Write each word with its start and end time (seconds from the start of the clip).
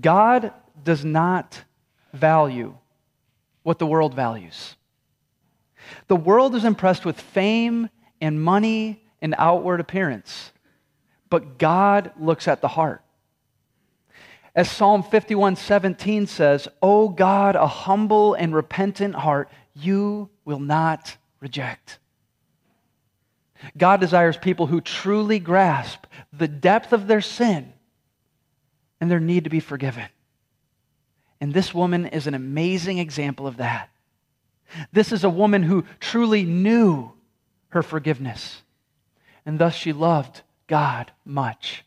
God 0.00 0.52
does 0.82 1.04
not 1.04 1.62
value 2.12 2.76
what 3.62 3.78
the 3.78 3.86
world 3.86 4.14
values. 4.14 4.76
The 6.08 6.16
world 6.16 6.54
is 6.54 6.64
impressed 6.64 7.04
with 7.04 7.20
fame 7.20 7.88
and 8.20 8.42
money 8.42 9.02
and 9.20 9.34
outward 9.38 9.80
appearance, 9.80 10.52
but 11.30 11.58
God 11.58 12.12
looks 12.18 12.48
at 12.48 12.60
the 12.60 12.68
heart. 12.68 13.02
As 14.54 14.70
Psalm 14.70 15.02
51:17 15.02 16.26
says, 16.26 16.66
"O 16.80 17.08
God, 17.08 17.56
a 17.56 17.66
humble 17.66 18.34
and 18.34 18.54
repentant 18.54 19.14
heart 19.14 19.50
you 19.74 20.30
will 20.44 20.60
not 20.60 21.16
reject." 21.40 21.98
God 23.76 24.00
desires 24.00 24.36
people 24.36 24.66
who 24.66 24.80
truly 24.80 25.38
grasp 25.38 26.06
the 26.32 26.48
depth 26.48 26.92
of 26.92 27.06
their 27.06 27.20
sin 27.20 27.72
and 29.00 29.10
their 29.10 29.20
need 29.20 29.44
to 29.44 29.50
be 29.50 29.60
forgiven. 29.60 30.06
And 31.40 31.52
this 31.52 31.74
woman 31.74 32.06
is 32.06 32.26
an 32.26 32.34
amazing 32.34 32.98
example 32.98 33.46
of 33.46 33.58
that. 33.58 33.90
This 34.92 35.12
is 35.12 35.22
a 35.22 35.30
woman 35.30 35.62
who 35.62 35.84
truly 36.00 36.44
knew 36.44 37.12
her 37.68 37.82
forgiveness, 37.82 38.62
and 39.44 39.58
thus 39.58 39.74
she 39.74 39.92
loved 39.92 40.42
God 40.66 41.12
much. 41.24 41.84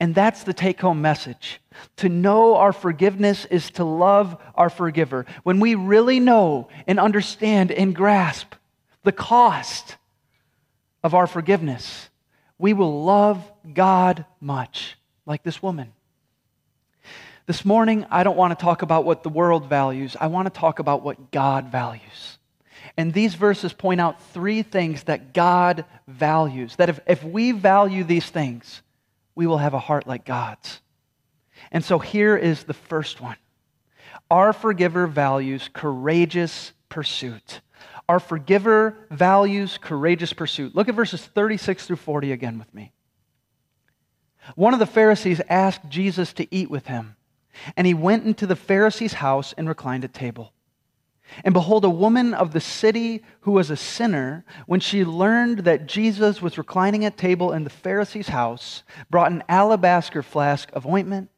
And 0.00 0.14
that's 0.14 0.42
the 0.42 0.52
take 0.52 0.80
home 0.80 1.00
message. 1.00 1.60
To 1.98 2.08
know 2.08 2.56
our 2.56 2.72
forgiveness 2.72 3.44
is 3.46 3.70
to 3.72 3.84
love 3.84 4.36
our 4.54 4.68
forgiver. 4.68 5.24
When 5.44 5.60
we 5.60 5.74
really 5.76 6.20
know 6.20 6.68
and 6.86 6.98
understand 6.98 7.70
and 7.70 7.94
grasp 7.94 8.54
the 9.04 9.12
cost 9.12 9.96
of 11.02 11.14
our 11.14 11.26
forgiveness, 11.26 12.10
we 12.58 12.72
will 12.72 13.04
love 13.04 13.50
God 13.72 14.26
much, 14.40 14.96
like 15.24 15.44
this 15.44 15.62
woman. 15.62 15.92
This 17.48 17.64
morning, 17.64 18.04
I 18.10 18.24
don't 18.24 18.36
want 18.36 18.56
to 18.56 18.62
talk 18.62 18.82
about 18.82 19.06
what 19.06 19.22
the 19.22 19.30
world 19.30 19.70
values. 19.70 20.18
I 20.20 20.26
want 20.26 20.52
to 20.52 20.60
talk 20.60 20.80
about 20.80 21.02
what 21.02 21.30
God 21.30 21.72
values. 21.72 22.36
And 22.98 23.14
these 23.14 23.36
verses 23.36 23.72
point 23.72 24.02
out 24.02 24.22
three 24.34 24.62
things 24.62 25.04
that 25.04 25.32
God 25.32 25.86
values. 26.06 26.76
That 26.76 26.90
if, 26.90 27.00
if 27.06 27.24
we 27.24 27.52
value 27.52 28.04
these 28.04 28.28
things, 28.28 28.82
we 29.34 29.46
will 29.46 29.56
have 29.56 29.72
a 29.72 29.78
heart 29.78 30.06
like 30.06 30.26
God's. 30.26 30.82
And 31.72 31.82
so 31.82 31.98
here 31.98 32.36
is 32.36 32.64
the 32.64 32.74
first 32.74 33.18
one 33.22 33.38
Our 34.30 34.52
forgiver 34.52 35.06
values 35.06 35.70
courageous 35.72 36.74
pursuit. 36.90 37.62
Our 38.10 38.20
forgiver 38.20 38.94
values 39.10 39.78
courageous 39.78 40.34
pursuit. 40.34 40.76
Look 40.76 40.90
at 40.90 40.94
verses 40.94 41.24
36 41.24 41.86
through 41.86 41.96
40 41.96 42.30
again 42.30 42.58
with 42.58 42.74
me. 42.74 42.92
One 44.54 44.74
of 44.74 44.80
the 44.80 44.86
Pharisees 44.86 45.40
asked 45.48 45.88
Jesus 45.88 46.34
to 46.34 46.54
eat 46.54 46.68
with 46.68 46.86
him. 46.86 47.14
And 47.76 47.86
he 47.86 47.94
went 47.94 48.24
into 48.24 48.46
the 48.46 48.56
Pharisee's 48.56 49.14
house 49.14 49.54
and 49.56 49.68
reclined 49.68 50.04
at 50.04 50.14
table. 50.14 50.52
And 51.44 51.52
behold, 51.52 51.84
a 51.84 51.90
woman 51.90 52.32
of 52.32 52.52
the 52.52 52.60
city 52.60 53.22
who 53.40 53.52
was 53.52 53.70
a 53.70 53.76
sinner, 53.76 54.44
when 54.66 54.80
she 54.80 55.04
learned 55.04 55.60
that 55.60 55.86
Jesus 55.86 56.40
was 56.40 56.56
reclining 56.56 57.04
at 57.04 57.18
table 57.18 57.52
in 57.52 57.64
the 57.64 57.70
Pharisee's 57.70 58.28
house, 58.28 58.82
brought 59.10 59.30
an 59.30 59.44
alabaster 59.48 60.22
flask 60.22 60.70
of 60.72 60.86
ointment, 60.86 61.30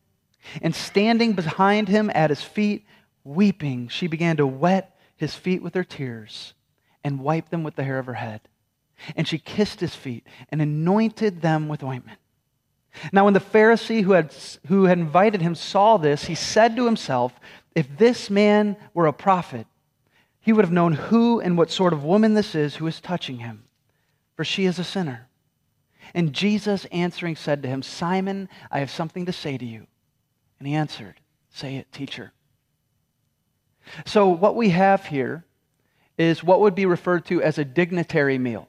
and 0.62 0.75
standing 0.75 1.33
behind 1.33 1.89
him 1.89 2.11
at 2.15 2.31
his 2.31 2.43
feet, 2.43 2.87
weeping, 3.25 3.89
she 3.89 4.07
began 4.07 4.37
to 4.37 4.47
wet 4.47 4.97
his 5.17 5.34
feet 5.34 5.62
with 5.62 5.75
her 5.75 5.84
tears 5.84 6.55
and 7.05 7.21
wipe 7.21 7.51
them 7.51 7.62
with 7.62 7.75
the 7.77 7.84
hair 7.84 7.99
of 7.99 8.07
her 8.07 8.15
head. 8.15 8.41
And 9.17 9.27
she 9.27 9.39
kissed 9.39 9.81
his 9.81 9.95
feet 9.95 10.27
and 10.51 10.62
anointed 10.62 11.43
them 11.43 11.69
with 11.69 11.83
ointment. 11.83 12.19
Now, 13.13 13.25
when 13.25 13.35
the 13.35 13.41
Pharisee 13.41 14.03
who 14.03 14.13
had, 14.13 14.35
who 14.67 14.85
had 14.85 14.99
invited 14.99 15.41
him 15.41 15.55
saw 15.55 15.97
this, 15.97 16.25
he 16.25 16.35
said 16.35 16.77
to 16.77 16.87
himself, 16.87 17.33
If 17.75 17.87
this 17.99 18.31
man 18.31 18.77
were 18.95 19.07
a 19.07 19.13
prophet, 19.13 19.67
he 20.41 20.53
would 20.53 20.65
have 20.65 20.73
known 20.73 20.95
who 20.95 21.41
and 21.41 21.57
what 21.57 21.71
sort 21.71 21.93
of 21.93 22.05
woman 22.05 22.35
this 22.35 22.55
is 22.55 22.77
who 22.77 22.87
is 22.87 23.01
touching 23.01 23.39
him, 23.39 23.65
for 24.37 24.45
she 24.45 24.65
is 24.65 24.79
a 24.79 24.84
sinner. 24.84 25.29
And 26.15 26.33
Jesus 26.33 26.87
answering 26.87 27.37
said 27.37 27.62
to 27.62 27.69
him, 27.69 27.83
Simon, 27.83 28.49
I 28.71 28.81
have 28.81 28.91
something 28.91 29.27
to 29.27 29.33
say 29.33 29.56
to 29.56 29.65
you. 29.65 29.87
And 30.59 30.67
he 30.67 30.75
answered, 30.75 31.21
Say 31.50 31.77
it, 31.77 31.93
teacher. 31.93 32.33
So, 34.05 34.29
what 34.29 34.56
we 34.56 34.71
have 34.71 35.06
here 35.06 35.45
is 36.19 36.45
what 36.45 36.61
would 36.61 36.75
be 36.75 36.87
referred 36.87 37.25
to 37.27 37.43
as 37.43 37.59
a 37.59 37.65
dignitary 37.65 38.39
meal. 38.39 38.69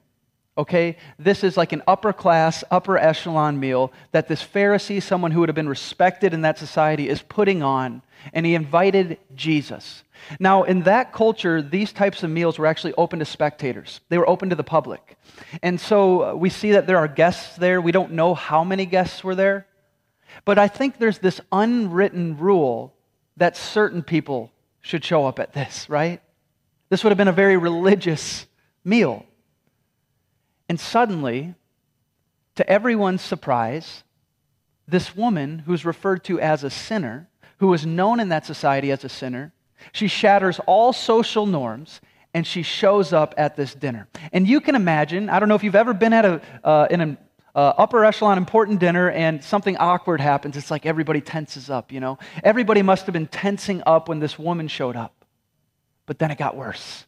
Okay? 0.57 0.97
This 1.17 1.43
is 1.43 1.57
like 1.57 1.71
an 1.71 1.81
upper 1.87 2.13
class, 2.13 2.63
upper 2.69 2.97
echelon 2.97 3.59
meal 3.59 3.91
that 4.11 4.27
this 4.27 4.43
Pharisee, 4.43 5.01
someone 5.01 5.31
who 5.31 5.39
would 5.39 5.49
have 5.49 5.55
been 5.55 5.69
respected 5.69 6.33
in 6.33 6.41
that 6.41 6.57
society, 6.57 7.07
is 7.07 7.21
putting 7.21 7.63
on. 7.63 8.01
And 8.33 8.45
he 8.45 8.53
invited 8.53 9.17
Jesus. 9.33 10.03
Now, 10.39 10.63
in 10.63 10.83
that 10.83 11.13
culture, 11.13 11.61
these 11.61 11.91
types 11.91 12.21
of 12.21 12.29
meals 12.29 12.59
were 12.59 12.67
actually 12.67 12.93
open 12.93 13.19
to 13.19 13.25
spectators, 13.25 14.01
they 14.09 14.17
were 14.17 14.29
open 14.29 14.49
to 14.49 14.55
the 14.55 14.63
public. 14.63 15.17
And 15.63 15.79
so 15.79 16.23
uh, 16.23 16.33
we 16.35 16.49
see 16.49 16.71
that 16.71 16.87
there 16.87 16.97
are 16.97 17.07
guests 17.07 17.55
there. 17.55 17.81
We 17.81 17.91
don't 17.91 18.11
know 18.11 18.33
how 18.33 18.63
many 18.63 18.85
guests 18.85 19.23
were 19.23 19.35
there. 19.35 19.65
But 20.45 20.59
I 20.59 20.67
think 20.67 20.97
there's 20.97 21.19
this 21.19 21.41
unwritten 21.51 22.37
rule 22.37 22.93
that 23.37 23.57
certain 23.57 24.03
people 24.03 24.51
should 24.81 25.03
show 25.03 25.25
up 25.25 25.39
at 25.39 25.53
this, 25.53 25.89
right? 25.89 26.21
This 26.89 27.03
would 27.03 27.11
have 27.11 27.17
been 27.17 27.27
a 27.27 27.33
very 27.33 27.57
religious 27.57 28.45
meal. 28.83 29.25
And 30.71 30.79
suddenly, 30.79 31.53
to 32.55 32.69
everyone's 32.69 33.21
surprise, 33.21 34.05
this 34.87 35.13
woman 35.17 35.59
who's 35.59 35.83
referred 35.83 36.23
to 36.23 36.39
as 36.39 36.63
a 36.63 36.69
sinner, 36.69 37.27
who 37.57 37.67
was 37.67 37.85
known 37.85 38.21
in 38.21 38.29
that 38.29 38.45
society 38.45 38.89
as 38.89 39.03
a 39.03 39.09
sinner, 39.09 39.51
she 39.91 40.07
shatters 40.07 40.61
all 40.67 40.93
social 40.93 41.45
norms 41.45 41.99
and 42.33 42.47
she 42.47 42.63
shows 42.63 43.11
up 43.11 43.35
at 43.37 43.57
this 43.57 43.75
dinner. 43.75 44.07
And 44.31 44.47
you 44.47 44.61
can 44.61 44.75
imagine, 44.75 45.29
I 45.29 45.41
don't 45.41 45.49
know 45.49 45.55
if 45.55 45.63
you've 45.65 45.75
ever 45.75 45.93
been 45.93 46.13
at 46.13 46.23
a, 46.23 46.41
uh, 46.63 46.87
in 46.89 47.01
an 47.01 47.17
uh, 47.53 47.73
upper 47.77 48.05
echelon 48.05 48.37
important 48.37 48.79
dinner 48.79 49.09
and 49.09 49.43
something 49.43 49.75
awkward 49.75 50.21
happens. 50.21 50.55
It's 50.55 50.71
like 50.71 50.85
everybody 50.85 51.19
tenses 51.19 51.69
up, 51.69 51.91
you 51.91 51.99
know? 51.99 52.17
Everybody 52.45 52.81
must 52.81 53.07
have 53.07 53.13
been 53.13 53.27
tensing 53.27 53.83
up 53.85 54.07
when 54.07 54.19
this 54.19 54.39
woman 54.39 54.69
showed 54.69 54.95
up. 54.95 55.25
But 56.05 56.17
then 56.17 56.31
it 56.31 56.37
got 56.37 56.55
worse. 56.55 57.05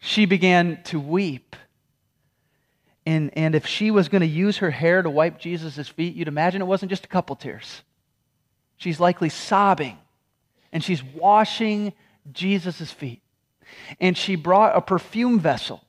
She 0.00 0.26
began 0.26 0.82
to 0.86 0.98
weep 0.98 1.54
and, 3.08 3.30
and 3.38 3.54
if 3.54 3.66
she 3.66 3.90
was 3.90 4.10
going 4.10 4.20
to 4.20 4.26
use 4.26 4.58
her 4.58 4.70
hair 4.70 5.00
to 5.00 5.08
wipe 5.08 5.38
Jesus' 5.38 5.88
feet, 5.88 6.14
you'd 6.14 6.28
imagine 6.28 6.60
it 6.60 6.66
wasn't 6.66 6.90
just 6.90 7.06
a 7.06 7.08
couple 7.08 7.36
tears. 7.36 7.80
She's 8.76 9.00
likely 9.00 9.30
sobbing 9.30 9.96
and 10.74 10.84
she's 10.84 11.02
washing 11.02 11.94
Jesus' 12.30 12.92
feet. 12.92 13.22
And 13.98 14.14
she 14.14 14.36
brought 14.36 14.76
a 14.76 14.82
perfume 14.82 15.40
vessel 15.40 15.82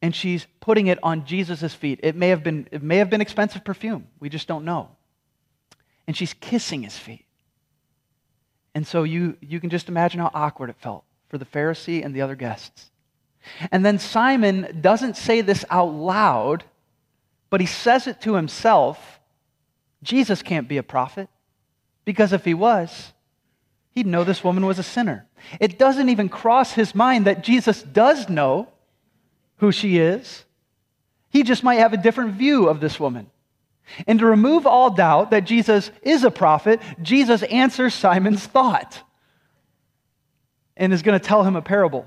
and 0.00 0.16
she's 0.16 0.46
putting 0.60 0.86
it 0.86 0.98
on 1.02 1.26
Jesus' 1.26 1.74
feet. 1.74 2.00
It 2.02 2.16
may 2.16 2.30
have 2.30 2.42
been, 2.42 2.66
it 2.70 2.82
may 2.82 2.96
have 2.96 3.10
been 3.10 3.20
expensive 3.20 3.62
perfume. 3.62 4.06
We 4.18 4.30
just 4.30 4.48
don't 4.48 4.64
know. 4.64 4.88
And 6.06 6.16
she's 6.16 6.32
kissing 6.32 6.84
his 6.84 6.96
feet. 6.96 7.26
And 8.74 8.86
so 8.86 9.02
you, 9.02 9.36
you 9.42 9.60
can 9.60 9.68
just 9.68 9.90
imagine 9.90 10.20
how 10.20 10.30
awkward 10.32 10.70
it 10.70 10.76
felt 10.78 11.04
for 11.28 11.36
the 11.36 11.44
Pharisee 11.44 12.02
and 12.02 12.14
the 12.14 12.22
other 12.22 12.34
guests. 12.34 12.89
And 13.70 13.84
then 13.84 13.98
Simon 13.98 14.80
doesn't 14.80 15.16
say 15.16 15.40
this 15.40 15.64
out 15.70 15.92
loud, 15.92 16.64
but 17.48 17.60
he 17.60 17.66
says 17.66 18.06
it 18.06 18.20
to 18.22 18.34
himself 18.34 19.20
Jesus 20.02 20.42
can't 20.42 20.68
be 20.68 20.78
a 20.78 20.82
prophet, 20.82 21.28
because 22.04 22.32
if 22.32 22.44
he 22.44 22.54
was, 22.54 23.12
he'd 23.90 24.06
know 24.06 24.24
this 24.24 24.42
woman 24.42 24.64
was 24.64 24.78
a 24.78 24.82
sinner. 24.82 25.26
It 25.60 25.78
doesn't 25.78 26.08
even 26.08 26.28
cross 26.28 26.72
his 26.72 26.94
mind 26.94 27.26
that 27.26 27.44
Jesus 27.44 27.82
does 27.82 28.28
know 28.28 28.68
who 29.58 29.72
she 29.72 29.98
is. 29.98 30.44
He 31.28 31.42
just 31.42 31.62
might 31.62 31.80
have 31.80 31.92
a 31.92 31.98
different 31.98 32.32
view 32.32 32.68
of 32.68 32.80
this 32.80 32.98
woman. 32.98 33.30
And 34.06 34.18
to 34.20 34.26
remove 34.26 34.66
all 34.66 34.90
doubt 34.90 35.30
that 35.32 35.44
Jesus 35.44 35.90
is 36.02 36.24
a 36.24 36.30
prophet, 36.30 36.80
Jesus 37.02 37.42
answers 37.44 37.94
Simon's 37.94 38.46
thought 38.46 39.02
and 40.76 40.92
is 40.92 41.02
going 41.02 41.18
to 41.18 41.24
tell 41.24 41.44
him 41.44 41.56
a 41.56 41.62
parable. 41.62 42.06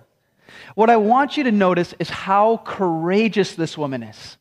What 0.75 0.89
I 0.89 0.97
want 0.97 1.37
you 1.37 1.43
to 1.45 1.51
notice 1.51 1.93
is 1.99 2.09
how 2.09 2.57
courageous 2.65 3.55
this 3.55 3.77
woman 3.77 4.03
is. 4.03 4.37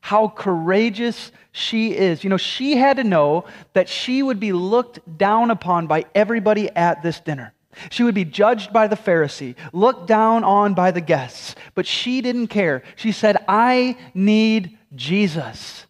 How 0.00 0.28
courageous 0.28 1.32
she 1.52 1.94
is. 1.94 2.24
You 2.24 2.30
know, 2.30 2.36
she 2.36 2.76
had 2.76 2.96
to 2.96 3.04
know 3.04 3.44
that 3.72 3.88
she 3.88 4.22
would 4.22 4.40
be 4.40 4.52
looked 4.52 5.18
down 5.18 5.50
upon 5.50 5.86
by 5.86 6.04
everybody 6.14 6.70
at 6.70 7.02
this 7.02 7.20
dinner. 7.20 7.52
She 7.90 8.02
would 8.02 8.14
be 8.14 8.24
judged 8.24 8.72
by 8.72 8.88
the 8.88 8.96
Pharisee, 8.96 9.54
looked 9.72 10.06
down 10.06 10.44
on 10.44 10.74
by 10.74 10.90
the 10.90 11.00
guests, 11.00 11.54
but 11.74 11.86
she 11.86 12.20
didn't 12.20 12.48
care. 12.48 12.82
She 12.96 13.12
said, 13.12 13.44
I 13.46 13.96
need 14.14 14.78
Jesus. 14.94 15.86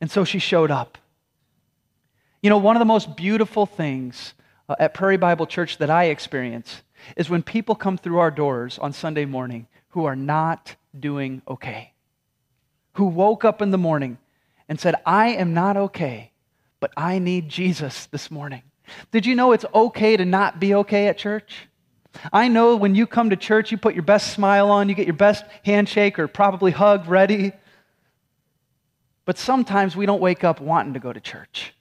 And 0.00 0.10
so 0.10 0.24
she 0.24 0.38
showed 0.38 0.70
up. 0.70 0.98
You 2.42 2.50
know, 2.50 2.58
one 2.58 2.76
of 2.76 2.80
the 2.80 2.86
most 2.86 3.16
beautiful 3.16 3.66
things 3.66 4.34
uh, 4.68 4.76
at 4.78 4.94
Prairie 4.94 5.16
Bible 5.16 5.46
Church 5.46 5.78
that 5.78 5.90
I 5.90 6.04
experience 6.04 6.82
is 7.16 7.30
when 7.30 7.42
people 7.42 7.74
come 7.74 7.96
through 7.96 8.18
our 8.18 8.30
doors 8.30 8.78
on 8.78 8.92
Sunday 8.92 9.24
morning 9.24 9.66
who 9.90 10.04
are 10.04 10.16
not 10.16 10.76
doing 10.98 11.42
okay, 11.48 11.92
who 12.94 13.04
woke 13.04 13.44
up 13.44 13.62
in 13.62 13.70
the 13.70 13.78
morning 13.78 14.18
and 14.68 14.78
said, 14.78 14.94
I 15.06 15.28
am 15.28 15.54
not 15.54 15.76
okay, 15.76 16.32
but 16.80 16.92
I 16.96 17.18
need 17.18 17.48
Jesus 17.48 18.06
this 18.06 18.30
morning. 18.30 18.62
Did 19.12 19.26
you 19.26 19.34
know 19.34 19.52
it's 19.52 19.64
okay 19.74 20.16
to 20.16 20.24
not 20.24 20.60
be 20.60 20.74
okay 20.74 21.08
at 21.08 21.18
church? 21.18 21.68
I 22.32 22.48
know 22.48 22.76
when 22.76 22.94
you 22.94 23.06
come 23.06 23.30
to 23.30 23.36
church, 23.36 23.70
you 23.70 23.78
put 23.78 23.94
your 23.94 24.02
best 24.02 24.32
smile 24.32 24.70
on, 24.70 24.88
you 24.88 24.94
get 24.94 25.06
your 25.06 25.16
best 25.16 25.44
handshake 25.64 26.18
or 26.18 26.26
probably 26.26 26.72
hug 26.72 27.06
ready. 27.06 27.52
But 29.24 29.38
sometimes 29.38 29.94
we 29.94 30.06
don't 30.06 30.20
wake 30.20 30.42
up 30.42 30.60
wanting 30.60 30.94
to 30.94 31.00
go 31.00 31.12
to 31.12 31.20
church. 31.20 31.74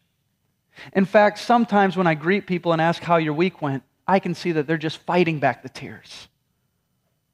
In 0.94 1.06
fact, 1.06 1.40
sometimes 1.40 1.98
when 1.98 2.08
I 2.08 2.14
greet 2.14 2.46
people 2.46 2.74
and 2.74 2.82
ask 2.82 3.02
how 3.02 3.18
your 3.18 3.34
week 3.34 3.62
went, 3.62 3.84
I 4.08 4.20
can 4.20 4.34
see 4.34 4.54
that 4.54 4.68
they're 4.68 4.78
just 4.78 5.00
fighting 5.00 5.40
back 5.40 5.64
the 5.64 5.70
tears. 5.70 6.28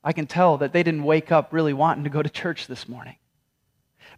I 0.04 0.12
can 0.12 0.28
tell 0.28 0.58
that 0.58 0.74
they 0.74 0.84
didn't 0.84 1.04
wake 1.04 1.32
up 1.32 1.54
really 1.54 1.74
wanting 1.74 2.04
to 2.04 2.10
go 2.10 2.22
to 2.22 2.30
church 2.30 2.68
this 2.68 2.90
morning. 2.90 3.16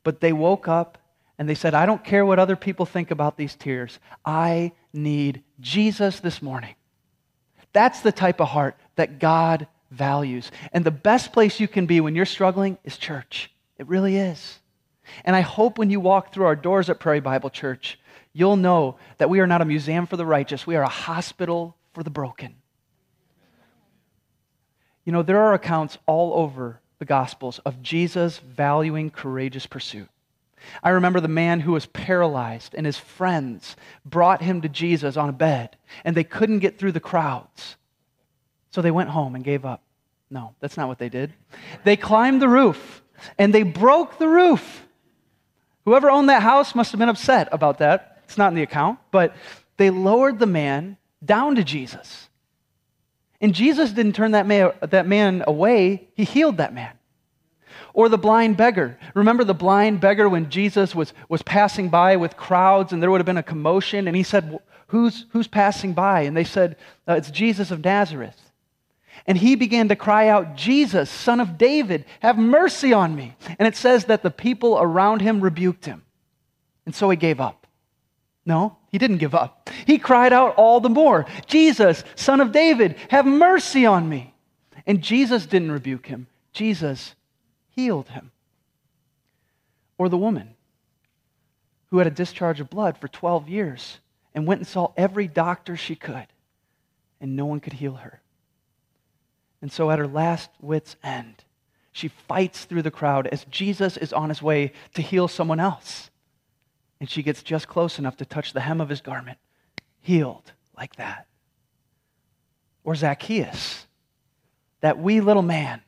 But 0.04 0.20
they 0.20 0.34
woke 0.34 0.68
up 0.68 0.98
and 1.38 1.50
they 1.50 1.56
said, 1.56 1.74
I 1.74 1.86
don't 1.86 2.04
care 2.04 2.26
what 2.26 2.40
other 2.40 2.56
people 2.56 2.86
think 2.86 3.12
about 3.12 3.38
these 3.38 3.56
tears. 3.56 4.00
I 4.24 4.72
need 4.94 5.44
Jesus 5.60 6.22
this 6.22 6.42
morning. 6.42 6.76
That's 7.74 8.00
the 8.00 8.12
type 8.12 8.40
of 8.40 8.48
heart 8.48 8.78
that 8.96 9.20
God 9.20 9.68
values. 9.92 10.50
And 10.72 10.86
the 10.86 10.92
best 10.92 11.34
place 11.34 11.60
you 11.60 11.68
can 11.68 11.86
be 11.86 12.00
when 12.00 12.16
you're 12.16 12.26
struggling 12.26 12.78
is 12.84 12.98
church. 12.98 13.52
It 13.78 13.88
really 13.88 14.16
is. 14.16 14.60
And 15.24 15.36
I 15.36 15.42
hope 15.42 15.78
when 15.78 15.90
you 15.90 16.00
walk 16.00 16.34
through 16.34 16.46
our 16.46 16.56
doors 16.56 16.90
at 16.90 17.00
Prairie 17.00 17.20
Bible 17.20 17.50
Church, 17.50 18.00
you'll 18.34 18.56
know 18.56 18.98
that 19.18 19.30
we 19.30 19.40
are 19.40 19.48
not 19.48 19.62
a 19.62 19.66
museum 19.66 20.08
for 20.08 20.18
the 20.18 20.26
righteous, 20.26 20.66
we 20.66 20.76
are 20.76 20.84
a 20.84 20.90
hospital 20.90 21.76
for 21.96 22.04
the 22.04 22.10
broken. 22.10 22.56
You 25.06 25.14
know, 25.14 25.24
there 25.24 25.40
are 25.40 25.54
accounts 25.54 25.98
all 26.06 26.34
over 26.34 26.82
the 27.00 27.06
Gospels 27.06 27.60
of 27.66 27.82
Jesus 27.82 28.40
valuing 28.40 29.10
courageous 29.10 29.66
pursuit. 29.66 30.10
I 30.84 30.90
remember 30.90 31.20
the 31.20 31.28
man 31.28 31.62
who 31.62 31.72
was 31.72 31.86
paralyzed, 31.86 32.76
and 32.76 32.86
his 32.86 32.98
friends 32.98 33.76
brought 34.04 34.42
him 34.42 34.62
to 34.62 34.70
Jesus 34.70 35.16
on 35.16 35.30
a 35.30 35.34
bed, 35.34 35.78
and 36.04 36.18
they 36.18 36.24
couldn't 36.24 36.60
get 36.60 36.78
through 36.78 36.92
the 36.92 37.00
crowds. 37.00 37.78
So 38.72 38.82
they 38.82 38.92
went 38.92 39.10
home 39.10 39.36
and 39.36 39.44
gave 39.44 39.64
up. 39.64 39.84
No, 40.30 40.56
that's 40.60 40.76
not 40.76 40.88
what 40.88 41.00
they 41.00 41.10
did. 41.10 41.34
They 41.84 41.96
climbed 41.96 42.42
the 42.42 42.50
roof, 42.50 43.04
and 43.38 43.54
they 43.54 43.64
broke 43.64 44.18
the 44.18 44.28
roof. 44.28 44.86
Whoever 45.86 46.10
owned 46.10 46.30
that 46.30 46.42
house 46.42 46.76
must 46.76 46.92
have 46.92 47.00
been 47.00 47.10
upset 47.10 47.48
about 47.52 47.78
that. 47.78 48.24
It's 48.26 48.38
not 48.38 48.50
in 48.50 48.56
the 48.56 48.64
account, 48.64 49.00
but 49.12 49.36
they 49.78 49.92
lowered 49.92 50.40
the 50.40 50.48
man 50.48 50.98
down 51.26 51.56
to 51.56 51.64
Jesus. 51.64 52.30
And 53.42 53.54
Jesus 53.54 53.92
didn't 53.92 54.14
turn 54.14 54.32
that 54.32 54.48
man, 54.48 54.72
that 54.82 55.08
man 55.08 55.44
away, 55.46 56.08
he 56.16 56.24
healed 56.24 56.58
that 56.58 56.74
man. 56.74 56.94
Or 57.94 58.10
the 58.10 58.18
blind 58.18 58.58
beggar. 58.58 58.98
Remember 59.14 59.44
the 59.44 59.54
blind 59.54 60.02
beggar 60.02 60.28
when 60.28 60.50
Jesus 60.50 60.94
was, 60.94 61.14
was 61.30 61.42
passing 61.42 61.90
by 61.90 62.16
with 62.18 62.38
crowds 62.38 62.92
and 62.92 63.02
there 63.02 63.12
would 63.12 63.20
have 63.20 63.26
been 63.26 63.38
a 63.38 63.44
commotion 63.44 64.08
and 64.08 64.16
he 64.16 64.24
said, 64.24 64.60
Who's, 64.88 65.26
who's 65.30 65.48
passing 65.48 65.94
by? 65.94 66.22
And 66.22 66.38
they 66.38 66.44
said, 66.44 66.78
uh, 67.08 67.14
It's 67.14 67.32
Jesus 67.32 67.72
of 67.72 67.84
Nazareth. 67.84 68.40
And 69.28 69.38
he 69.38 69.56
began 69.56 69.88
to 69.90 69.96
cry 69.96 70.28
out, 70.28 70.56
Jesus, 70.56 71.10
son 71.10 71.40
of 71.40 71.58
David, 71.58 72.06
have 72.20 72.38
mercy 72.38 72.94
on 72.94 73.16
me. 73.16 73.36
And 73.58 73.68
it 73.68 73.76
says 73.76 74.06
that 74.06 74.22
the 74.22 74.30
people 74.30 74.78
around 74.80 75.22
him 75.22 75.42
rebuked 75.42 75.86
him. 75.86 76.04
And 76.86 76.94
so 76.94 77.10
he 77.10 77.18
gave 77.18 77.40
up. 77.40 77.66
No, 78.46 78.78
he 78.96 79.00
didn't 79.00 79.18
give 79.18 79.36
up. 79.36 79.70
He 79.86 79.98
cried 79.98 80.32
out 80.32 80.56
all 80.56 80.80
the 80.80 80.88
more, 80.88 81.26
Jesus, 81.48 82.06
son 82.16 82.40
of 82.40 82.54
David, 82.54 82.96
have 83.10 83.26
mercy 83.26 83.86
on 83.86 84.08
me. 84.08 84.34
And 84.88 85.02
Jesus 85.02 85.46
didn't 85.46 85.74
rebuke 85.74 86.06
him. 86.06 86.28
Jesus 86.54 87.14
healed 87.72 88.08
him. 88.08 88.32
Or 89.98 90.08
the 90.08 90.18
woman 90.18 90.56
who 91.88 91.98
had 91.98 92.08
a 92.08 92.10
discharge 92.10 92.62
of 92.62 92.70
blood 92.70 92.98
for 92.98 93.10
12 93.10 93.50
years 93.50 94.00
and 94.34 94.48
went 94.48 94.62
and 94.62 94.68
saw 94.68 94.94
every 94.96 95.28
doctor 95.28 95.76
she 95.76 95.98
could, 95.98 96.28
and 97.20 97.36
no 97.36 97.46
one 97.46 97.60
could 97.60 97.74
heal 97.74 97.96
her. 97.96 98.22
And 99.62 99.74
so, 99.74 99.92
at 99.92 100.00
her 100.00 100.08
last 100.08 100.50
wit's 100.62 100.96
end, 101.04 101.44
she 101.92 102.08
fights 102.30 102.64
through 102.64 102.84
the 102.84 102.92
crowd 102.92 103.28
as 103.28 103.44
Jesus 103.52 103.98
is 103.98 104.14
on 104.14 104.30
his 104.30 104.42
way 104.42 104.72
to 104.94 105.02
heal 105.02 105.28
someone 105.28 105.60
else. 105.60 106.10
And 107.00 107.10
she 107.10 107.24
gets 107.24 107.44
just 107.44 107.68
close 107.68 108.00
enough 108.00 108.18
to 108.18 108.26
touch 108.26 108.54
the 108.54 108.62
hem 108.62 108.80
of 108.82 108.90
his 108.90 109.02
garment, 109.02 109.38
healed 110.02 110.52
like 110.78 110.96
that. 110.96 111.28
Or 112.84 112.96
Zacchaeus, 112.96 113.86
that 114.82 115.00
wee 115.00 115.22
little 115.22 115.42
man 115.42 115.82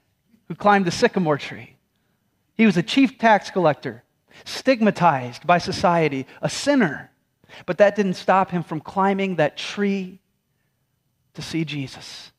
who 0.48 0.56
climbed 0.56 0.86
the 0.86 0.92
sycamore 0.92 1.38
tree 1.38 1.78
he 2.58 2.66
was 2.66 2.76
a 2.76 2.84
chief 2.84 3.20
tax 3.20 3.52
collector, 3.52 4.04
stigmatized 4.44 5.46
by 5.46 5.60
society, 5.60 6.26
a 6.42 6.50
sinner. 6.50 7.12
But 7.66 7.78
that 7.78 7.96
didn't 7.96 8.16
stop 8.16 8.50
him 8.50 8.64
from 8.64 8.82
climbing 8.82 9.36
that 9.36 9.58
tree 9.58 10.20
to 11.36 11.42
see 11.42 11.64
Jesus 11.64 12.32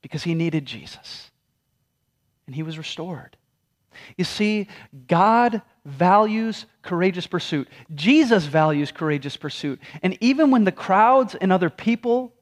because 0.00 0.22
he 0.22 0.34
needed 0.34 0.64
Jesus. 0.64 1.32
And 2.46 2.54
he 2.54 2.62
was 2.62 2.78
restored. 2.78 3.36
You 4.16 4.24
see, 4.24 4.68
God 5.06 5.62
values 5.84 6.66
courageous 6.82 7.26
pursuit. 7.26 7.68
Jesus 7.94 8.46
values 8.46 8.92
courageous 8.92 9.36
pursuit. 9.36 9.80
And 10.02 10.16
even 10.20 10.50
when 10.50 10.64
the 10.64 10.72
crowds 10.72 11.34
and 11.34 11.52
other 11.52 11.70
people 11.70 12.32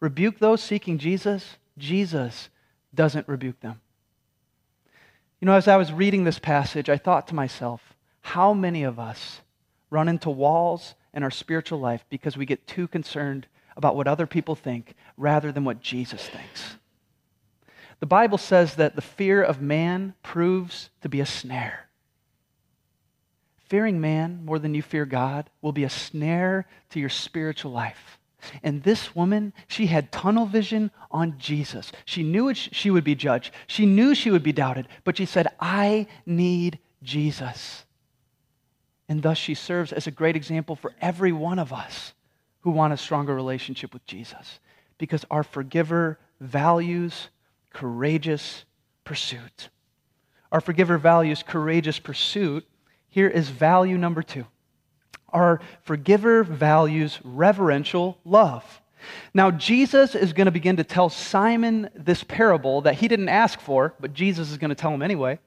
rebuke 0.00 0.38
those 0.38 0.62
seeking 0.62 0.98
Jesus, 0.98 1.56
Jesus 1.78 2.48
doesn't 2.94 3.28
rebuke 3.28 3.60
them. 3.60 3.80
You 5.40 5.46
know, 5.46 5.54
as 5.54 5.68
I 5.68 5.76
was 5.76 5.92
reading 5.92 6.24
this 6.24 6.38
passage, 6.38 6.88
I 6.88 6.96
thought 6.96 7.28
to 7.28 7.34
myself, 7.34 7.94
how 8.20 8.54
many 8.54 8.82
of 8.84 8.98
us 8.98 9.40
run 9.90 10.08
into 10.08 10.30
walls 10.30 10.94
in 11.12 11.22
our 11.22 11.30
spiritual 11.30 11.80
life 11.80 12.04
because 12.08 12.36
we 12.36 12.46
get 12.46 12.66
too 12.66 12.88
concerned 12.88 13.46
about 13.76 13.96
what 13.96 14.08
other 14.08 14.26
people 14.26 14.54
think 14.54 14.94
rather 15.16 15.52
than 15.52 15.64
what 15.64 15.80
Jesus 15.80 16.26
thinks? 16.26 16.76
The 18.04 18.08
Bible 18.08 18.36
says 18.36 18.74
that 18.74 18.96
the 18.96 19.00
fear 19.00 19.42
of 19.42 19.62
man 19.62 20.12
proves 20.22 20.90
to 21.00 21.08
be 21.08 21.20
a 21.20 21.24
snare. 21.24 21.88
Fearing 23.70 23.98
man 23.98 24.44
more 24.44 24.58
than 24.58 24.74
you 24.74 24.82
fear 24.82 25.06
God 25.06 25.48
will 25.62 25.72
be 25.72 25.84
a 25.84 25.88
snare 25.88 26.66
to 26.90 27.00
your 27.00 27.08
spiritual 27.08 27.72
life. 27.72 28.18
And 28.62 28.82
this 28.82 29.16
woman, 29.16 29.54
she 29.68 29.86
had 29.86 30.12
tunnel 30.12 30.44
vision 30.44 30.90
on 31.10 31.38
Jesus. 31.38 31.92
She 32.04 32.22
knew 32.22 32.52
she 32.52 32.90
would 32.90 33.04
be 33.04 33.14
judged. 33.14 33.54
She 33.66 33.86
knew 33.86 34.14
she 34.14 34.30
would 34.30 34.42
be 34.42 34.52
doubted, 34.52 34.86
but 35.04 35.16
she 35.16 35.24
said, 35.24 35.48
I 35.58 36.06
need 36.26 36.80
Jesus. 37.02 37.86
And 39.08 39.22
thus 39.22 39.38
she 39.38 39.54
serves 39.54 39.94
as 39.94 40.06
a 40.06 40.10
great 40.10 40.36
example 40.36 40.76
for 40.76 40.92
every 41.00 41.32
one 41.32 41.58
of 41.58 41.72
us 41.72 42.12
who 42.60 42.70
want 42.70 42.92
a 42.92 42.98
stronger 42.98 43.34
relationship 43.34 43.94
with 43.94 44.04
Jesus 44.04 44.60
because 44.98 45.24
our 45.30 45.42
forgiver 45.42 46.18
values 46.38 47.30
courageous 47.74 48.64
pursuit. 49.04 49.68
Our 50.50 50.62
forgiver 50.62 50.96
values 50.96 51.42
courageous 51.42 51.98
pursuit. 51.98 52.66
Here 53.10 53.28
is 53.28 53.50
value 53.50 53.98
number 53.98 54.22
two 54.22 54.46
our 55.34 55.60
forgiver 55.82 56.44
values 56.44 57.18
reverential 57.24 58.16
love. 58.24 58.80
Now, 59.34 59.50
Jesus 59.50 60.14
is 60.14 60.32
going 60.32 60.46
to 60.46 60.52
begin 60.52 60.76
to 60.76 60.84
tell 60.84 61.10
Simon 61.10 61.90
this 61.94 62.24
parable 62.24 62.82
that 62.82 62.94
he 62.94 63.08
didn't 63.08 63.28
ask 63.28 63.60
for, 63.60 63.94
but 64.00 64.14
Jesus 64.14 64.50
is 64.50 64.56
going 64.56 64.70
to 64.70 64.74
tell 64.74 64.94
him 64.94 65.02
anyway. 65.02 65.38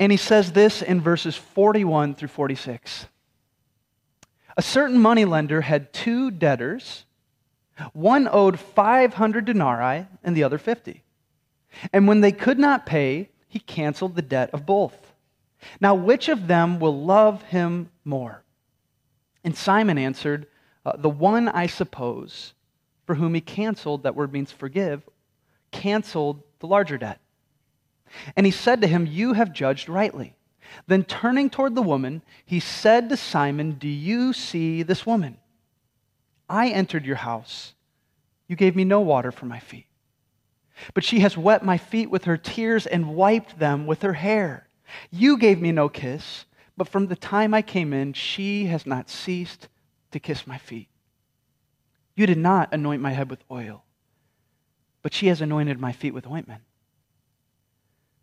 And 0.00 0.10
he 0.10 0.18
says 0.18 0.52
this 0.52 0.82
in 0.82 1.00
verses 1.00 1.36
41 1.36 2.14
through 2.14 2.28
46. 2.28 3.06
A 4.56 4.62
certain 4.62 4.98
moneylender 4.98 5.60
had 5.60 5.92
two 5.92 6.30
debtors. 6.32 7.04
One 7.92 8.28
owed 8.30 8.58
500 8.58 9.44
denarii 9.44 10.06
and 10.24 10.36
the 10.36 10.42
other 10.42 10.58
50. 10.58 11.04
And 11.92 12.08
when 12.08 12.20
they 12.20 12.32
could 12.32 12.58
not 12.58 12.86
pay, 12.86 13.30
he 13.48 13.58
canceled 13.58 14.14
the 14.14 14.22
debt 14.22 14.50
of 14.52 14.66
both. 14.66 15.12
Now, 15.80 15.94
which 15.94 16.28
of 16.28 16.46
them 16.46 16.78
will 16.78 17.04
love 17.04 17.42
him 17.44 17.90
more? 18.04 18.42
And 19.44 19.56
Simon 19.56 19.98
answered, 19.98 20.46
uh, 20.84 20.96
The 20.96 21.08
one, 21.08 21.48
I 21.48 21.66
suppose, 21.66 22.54
for 23.06 23.14
whom 23.14 23.34
he 23.34 23.40
canceled, 23.40 24.02
that 24.02 24.14
word 24.14 24.32
means 24.32 24.52
forgive, 24.52 25.02
canceled 25.70 26.42
the 26.60 26.66
larger 26.66 26.98
debt. 26.98 27.20
And 28.36 28.46
he 28.46 28.52
said 28.52 28.80
to 28.80 28.86
him, 28.86 29.06
You 29.06 29.32
have 29.34 29.52
judged 29.52 29.88
rightly. 29.88 30.34
Then 30.86 31.04
turning 31.04 31.50
toward 31.50 31.74
the 31.74 31.82
woman, 31.82 32.22
he 32.44 32.60
said 32.60 33.08
to 33.08 33.16
Simon, 33.16 33.72
Do 33.72 33.88
you 33.88 34.32
see 34.32 34.82
this 34.82 35.06
woman? 35.06 35.38
I 36.48 36.68
entered 36.68 37.04
your 37.04 37.16
house. 37.16 37.74
You 38.46 38.56
gave 38.56 38.76
me 38.76 38.84
no 38.84 39.00
water 39.00 39.30
for 39.30 39.46
my 39.46 39.58
feet. 39.58 39.87
But 40.94 41.04
she 41.04 41.20
has 41.20 41.36
wet 41.36 41.64
my 41.64 41.78
feet 41.78 42.10
with 42.10 42.24
her 42.24 42.36
tears 42.36 42.86
and 42.86 43.14
wiped 43.14 43.58
them 43.58 43.86
with 43.86 44.02
her 44.02 44.14
hair. 44.14 44.68
You 45.10 45.36
gave 45.36 45.60
me 45.60 45.72
no 45.72 45.88
kiss 45.88 46.44
but 46.78 46.88
from 46.88 47.08
the 47.08 47.16
time 47.16 47.52
I 47.52 47.60
came 47.60 47.92
in, 47.92 48.12
she 48.12 48.66
has 48.66 48.86
not 48.86 49.10
ceased 49.10 49.66
to 50.12 50.20
kiss 50.20 50.46
my 50.46 50.58
feet. 50.58 50.88
You 52.14 52.24
did 52.24 52.38
not 52.38 52.72
anoint 52.72 53.02
my 53.02 53.10
head 53.10 53.28
with 53.28 53.42
oil, 53.50 53.82
but 55.02 55.12
she 55.12 55.26
has 55.26 55.40
anointed 55.40 55.80
my 55.80 55.90
feet 55.90 56.14
with 56.14 56.28
ointment. 56.28 56.62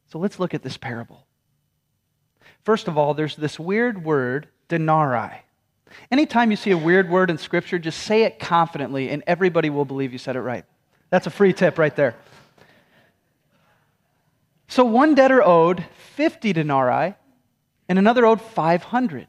So 0.07 0.19
let's 0.19 0.39
look 0.39 0.53
at 0.53 0.63
this 0.63 0.77
parable. 0.77 1.27
First 2.63 2.87
of 2.87 2.97
all, 2.97 3.13
there's 3.13 3.35
this 3.35 3.59
weird 3.59 4.05
word, 4.05 4.47
denarii. 4.69 5.41
Anytime 6.09 6.49
you 6.49 6.57
see 6.57 6.71
a 6.71 6.77
weird 6.77 7.09
word 7.09 7.29
in 7.29 7.37
Scripture, 7.37 7.77
just 7.77 8.03
say 8.03 8.23
it 8.23 8.39
confidently, 8.39 9.09
and 9.09 9.21
everybody 9.27 9.69
will 9.69 9.85
believe 9.85 10.13
you 10.13 10.17
said 10.17 10.37
it 10.37 10.41
right. 10.41 10.63
That's 11.09 11.27
a 11.27 11.31
free 11.31 11.51
tip 11.51 11.77
right 11.77 11.95
there. 11.95 12.15
So 14.67 14.83
one 14.83 15.15
debtor 15.15 15.43
owed 15.43 15.85
50 16.15 16.53
denarii, 16.53 17.15
and 17.87 17.99
another 17.99 18.25
owed 18.25 18.41
500. 18.41 19.27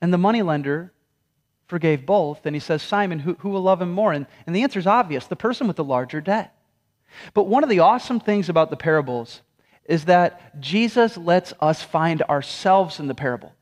And 0.00 0.12
the 0.12 0.18
moneylender 0.18 0.92
forgave 1.66 2.04
both. 2.04 2.44
And 2.44 2.54
he 2.54 2.60
says, 2.60 2.82
Simon, 2.82 3.20
who, 3.20 3.34
who 3.40 3.50
will 3.50 3.62
love 3.62 3.80
him 3.80 3.92
more? 3.92 4.12
And, 4.12 4.26
and 4.46 4.54
the 4.54 4.62
answer 4.62 4.78
is 4.78 4.86
obvious 4.86 5.26
the 5.26 5.36
person 5.36 5.66
with 5.66 5.76
the 5.76 5.84
larger 5.84 6.20
debt. 6.20 6.54
But 7.32 7.44
one 7.44 7.62
of 7.62 7.70
the 7.70 7.80
awesome 7.80 8.20
things 8.20 8.48
about 8.48 8.70
the 8.70 8.76
parables 8.76 9.42
is 9.84 10.06
that 10.06 10.60
Jesus 10.60 11.16
lets 11.16 11.52
us 11.60 11.82
find 11.82 12.22
ourselves 12.22 12.98
in 12.98 13.06
the 13.06 13.14
parable. 13.14 13.52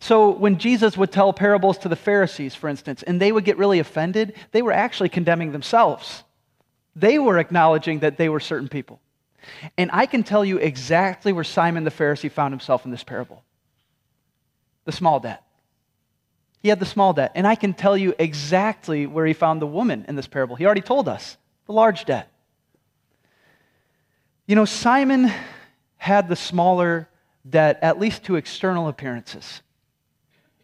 So 0.00 0.30
when 0.30 0.58
Jesus 0.58 0.96
would 0.96 1.10
tell 1.10 1.32
parables 1.32 1.78
to 1.78 1.88
the 1.88 1.96
Pharisees, 1.96 2.54
for 2.54 2.68
instance, 2.68 3.02
and 3.02 3.20
they 3.20 3.32
would 3.32 3.44
get 3.44 3.58
really 3.58 3.78
offended, 3.78 4.34
they 4.52 4.62
were 4.62 4.72
actually 4.72 5.08
condemning 5.08 5.52
themselves. 5.52 6.22
They 6.94 7.18
were 7.18 7.38
acknowledging 7.38 8.00
that 8.00 8.16
they 8.16 8.28
were 8.28 8.40
certain 8.40 8.68
people. 8.68 9.00
And 9.76 9.90
I 9.92 10.06
can 10.06 10.22
tell 10.22 10.44
you 10.44 10.58
exactly 10.58 11.32
where 11.32 11.44
Simon 11.44 11.84
the 11.84 11.90
Pharisee 11.90 12.30
found 12.30 12.52
himself 12.52 12.84
in 12.84 12.90
this 12.90 13.04
parable 13.04 13.42
the 14.84 14.92
small 14.92 15.20
debt. 15.20 15.44
He 16.60 16.68
had 16.68 16.80
the 16.80 16.86
small 16.86 17.12
debt. 17.12 17.32
And 17.34 17.46
I 17.46 17.54
can 17.54 17.74
tell 17.74 17.96
you 17.96 18.14
exactly 18.18 19.06
where 19.06 19.26
he 19.26 19.32
found 19.32 19.60
the 19.60 19.66
woman 19.66 20.04
in 20.08 20.16
this 20.16 20.26
parable. 20.26 20.56
He 20.56 20.64
already 20.64 20.80
told 20.80 21.08
us 21.08 21.36
the 21.66 21.72
large 21.72 22.04
debt. 22.04 22.30
You 24.46 24.56
know, 24.56 24.64
Simon 24.64 25.30
had 25.96 26.28
the 26.28 26.36
smaller 26.36 27.08
debt, 27.48 27.78
at 27.82 27.98
least 27.98 28.24
to 28.24 28.36
external 28.36 28.88
appearances. 28.88 29.62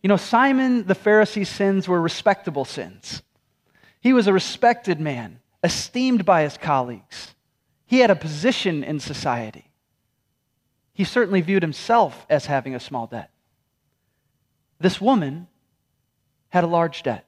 You 0.03 0.09
know, 0.09 0.17
Simon 0.17 0.87
the 0.87 0.95
Pharisee's 0.95 1.49
sins 1.49 1.89
were 1.89 2.01
respectable 2.01 2.65
sins. 2.65 3.23
He 4.01 4.13
was 4.13 4.27
a 4.29 4.33
respected 4.33 5.01
man, 5.01 5.41
esteemed 5.65 6.25
by 6.25 6.43
his 6.43 6.57
colleagues. 6.57 7.35
He 7.89 8.01
had 8.01 8.11
a 8.11 8.17
position 8.17 8.85
in 8.85 9.01
society. 9.01 9.65
He 10.93 11.05
certainly 11.05 11.41
viewed 11.41 11.63
himself 11.63 12.27
as 12.29 12.45
having 12.45 12.75
a 12.75 12.81
small 12.81 13.07
debt. 13.07 13.31
This 14.79 15.01
woman 15.01 15.49
had 16.51 16.65
a 16.65 16.67
large 16.67 17.03
debt. 17.03 17.25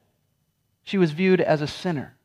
She 0.83 0.99
was 0.99 1.11
viewed 1.11 1.41
as 1.41 1.61
a 1.61 1.67
sinner. 1.67 2.15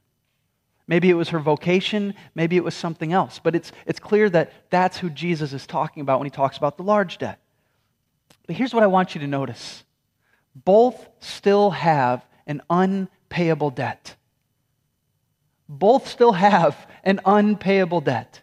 Maybe 0.86 1.08
it 1.08 1.14
was 1.14 1.30
her 1.30 1.38
vocation, 1.38 2.14
maybe 2.34 2.58
it 2.58 2.62
was 2.62 2.74
something 2.74 3.10
else, 3.10 3.40
but 3.42 3.56
it's, 3.56 3.72
it's 3.86 3.98
clear 3.98 4.28
that 4.28 4.52
that's 4.68 4.98
who 4.98 5.08
Jesus 5.08 5.54
is 5.54 5.66
talking 5.66 6.02
about 6.02 6.20
when 6.20 6.26
he 6.26 6.30
talks 6.30 6.58
about 6.58 6.76
the 6.76 6.82
large 6.82 7.16
debt. 7.16 7.40
But 8.46 8.56
here's 8.56 8.74
what 8.74 8.82
I 8.82 8.88
want 8.88 9.14
you 9.14 9.22
to 9.22 9.26
notice 9.26 9.82
both 10.54 11.08
still 11.20 11.70
have 11.70 12.24
an 12.46 12.60
unpayable 12.68 13.70
debt. 13.70 14.14
Both 15.68 16.08
still 16.08 16.32
have 16.32 16.86
an 17.02 17.20
unpayable 17.24 18.00
debt. 18.00 18.40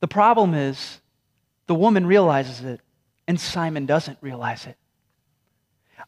The 0.00 0.08
problem 0.08 0.54
is 0.54 1.00
the 1.66 1.74
woman 1.74 2.06
realizes 2.06 2.64
it 2.64 2.80
and 3.28 3.38
Simon 3.38 3.86
doesn't 3.86 4.18
realize 4.20 4.66
it. 4.66 4.76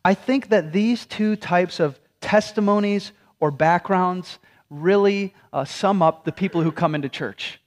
I 0.04 0.14
think 0.14 0.48
that 0.48 0.72
these 0.72 1.06
two 1.06 1.36
types 1.36 1.78
of 1.78 2.00
testimonies 2.20 3.12
or 3.38 3.50
backgrounds 3.50 4.38
really 4.70 5.34
uh, 5.52 5.64
sum 5.64 6.02
up 6.02 6.24
the 6.24 6.32
people 6.32 6.62
who 6.62 6.72
come 6.72 6.94
into 6.94 7.08
church. 7.08 7.60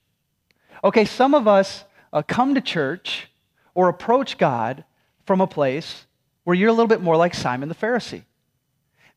Okay, 0.84 1.06
some 1.06 1.34
of 1.34 1.48
us 1.48 1.86
uh, 2.12 2.24
come 2.28 2.56
to 2.56 2.62
church 2.62 3.30
or 3.74 3.88
approach 3.88 4.38
God 4.38 4.84
from 5.26 5.42
a 5.42 5.48
place 5.48 6.06
where 6.44 6.56
you're 6.56 6.70
a 6.70 6.74
little 6.74 6.88
bit 6.88 7.02
more 7.02 7.18
like 7.18 7.34
Simon 7.34 7.70
the 7.70 7.76
Pharisee. 7.76 8.24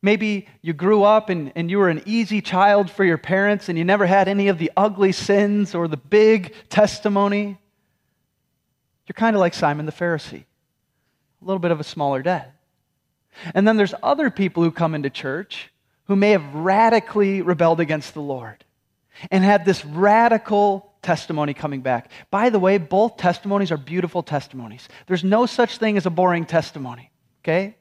Maybe 0.01 0.47
you 0.61 0.73
grew 0.73 1.03
up 1.03 1.29
and, 1.29 1.51
and 1.55 1.69
you 1.69 1.77
were 1.77 1.89
an 1.89 2.03
easy 2.05 2.41
child 2.41 2.89
for 2.89 3.03
your 3.03 3.17
parents 3.17 3.67
and 3.67 3.77
you 3.77 3.83
never 3.83 4.05
had 4.05 4.27
any 4.27 4.47
of 4.47 4.57
the 4.57 4.71
ugly 4.77 5.11
sins 5.11 5.75
or 5.75 5.87
the 5.87 5.97
big 5.97 6.53
testimony. 6.69 7.57
You're 9.07 9.13
kind 9.13 9.35
of 9.35 9.39
like 9.41 9.53
Simon 9.53 9.85
the 9.85 9.91
Pharisee, 9.91 10.45
a 11.41 11.45
little 11.45 11.59
bit 11.59 11.71
of 11.71 11.79
a 11.79 11.83
smaller 11.83 12.21
debt. 12.21 12.53
And 13.53 13.67
then 13.67 13.77
there's 13.77 13.93
other 14.01 14.29
people 14.29 14.63
who 14.63 14.71
come 14.71 14.95
into 14.95 15.09
church 15.09 15.71
who 16.05 16.15
may 16.15 16.31
have 16.31 16.53
radically 16.53 17.41
rebelled 17.41 17.79
against 17.79 18.13
the 18.13 18.21
Lord 18.21 18.63
and 19.31 19.43
had 19.43 19.65
this 19.65 19.83
radical 19.83 20.93
testimony 21.01 21.53
coming 21.53 21.81
back. 21.81 22.11
By 22.31 22.49
the 22.49 22.59
way, 22.59 22.77
both 22.77 23.17
testimonies 23.17 23.71
are 23.71 23.77
beautiful 23.77 24.23
testimonies. 24.23 24.87
There's 25.07 25.23
no 25.23 25.45
such 25.45 25.77
thing 25.77 25.97
as 25.97 26.05
a 26.05 26.09
boring 26.09 26.45
testimony, 26.45 27.11
okay? 27.43 27.75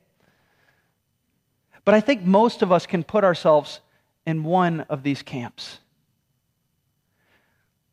But 1.89 1.95
I 1.95 2.03
think 2.03 2.23
most 2.23 2.61
of 2.61 2.71
us 2.71 2.85
can 2.85 3.03
put 3.03 3.25
ourselves 3.25 3.81
in 4.27 4.45
one 4.45 4.83
of 4.91 5.03
these 5.03 5.23
camps. 5.23 5.79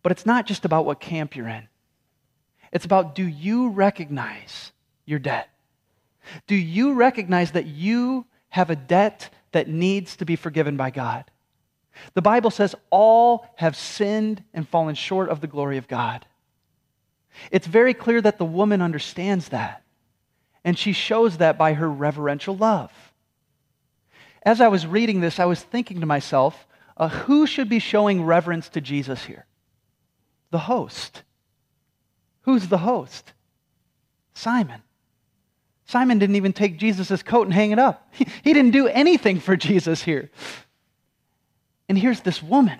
But 0.03 0.11
it's 0.11 0.25
not 0.25 0.45
just 0.45 0.65
about 0.65 0.85
what 0.85 0.99
camp 0.99 1.33
you're 1.33 1.47
in, 1.47 1.69
it's 2.73 2.83
about 2.83 3.15
do 3.15 3.25
you 3.25 3.69
recognize 3.69 4.73
your 5.05 5.19
debt? 5.19 5.47
Do 6.45 6.55
you 6.55 6.91
recognize 6.91 7.53
that 7.53 7.67
you 7.67 8.25
have 8.49 8.69
a 8.69 8.75
debt 8.75 9.29
that 9.53 9.69
needs 9.69 10.17
to 10.17 10.25
be 10.25 10.35
forgiven 10.35 10.75
by 10.75 10.89
God? 10.89 11.31
The 12.15 12.21
Bible 12.21 12.51
says 12.51 12.75
all 12.89 13.47
have 13.55 13.77
sinned 13.77 14.43
and 14.53 14.67
fallen 14.67 14.95
short 14.95 15.29
of 15.29 15.39
the 15.39 15.47
glory 15.47 15.77
of 15.77 15.87
God. 15.87 16.25
It's 17.49 17.65
very 17.65 17.93
clear 17.93 18.19
that 18.19 18.39
the 18.39 18.43
woman 18.43 18.81
understands 18.81 19.47
that, 19.47 19.83
and 20.65 20.77
she 20.77 20.91
shows 20.91 21.37
that 21.37 21.57
by 21.57 21.75
her 21.75 21.89
reverential 21.89 22.57
love. 22.57 23.04
As 24.45 24.61
I 24.61 24.67
was 24.67 24.85
reading 24.85 25.19
this, 25.19 25.39
I 25.39 25.45
was 25.45 25.61
thinking 25.61 26.01
to 26.01 26.05
myself, 26.05 26.67
uh, 26.95 27.09
who 27.09 27.47
should 27.47 27.67
be 27.67 27.79
showing 27.79 28.23
reverence 28.23 28.69
to 28.69 28.81
Jesus 28.81 29.25
here? 29.25 29.45
The 30.51 30.59
host. 30.59 31.23
Who's 32.43 32.67
the 32.67 32.77
host? 32.77 33.33
Simon. 34.35 34.83
Simon 35.85 36.19
didn't 36.19 36.35
even 36.35 36.53
take 36.53 36.77
Jesus' 36.77 37.23
coat 37.23 37.47
and 37.47 37.53
hang 37.53 37.71
it 37.71 37.79
up. 37.79 38.07
He, 38.11 38.27
he 38.43 38.53
didn't 38.53 38.71
do 38.71 38.87
anything 38.87 39.39
for 39.39 39.55
Jesus 39.57 40.03
here. 40.03 40.29
And 41.89 41.97
here's 41.97 42.21
this 42.21 42.41
woman 42.41 42.79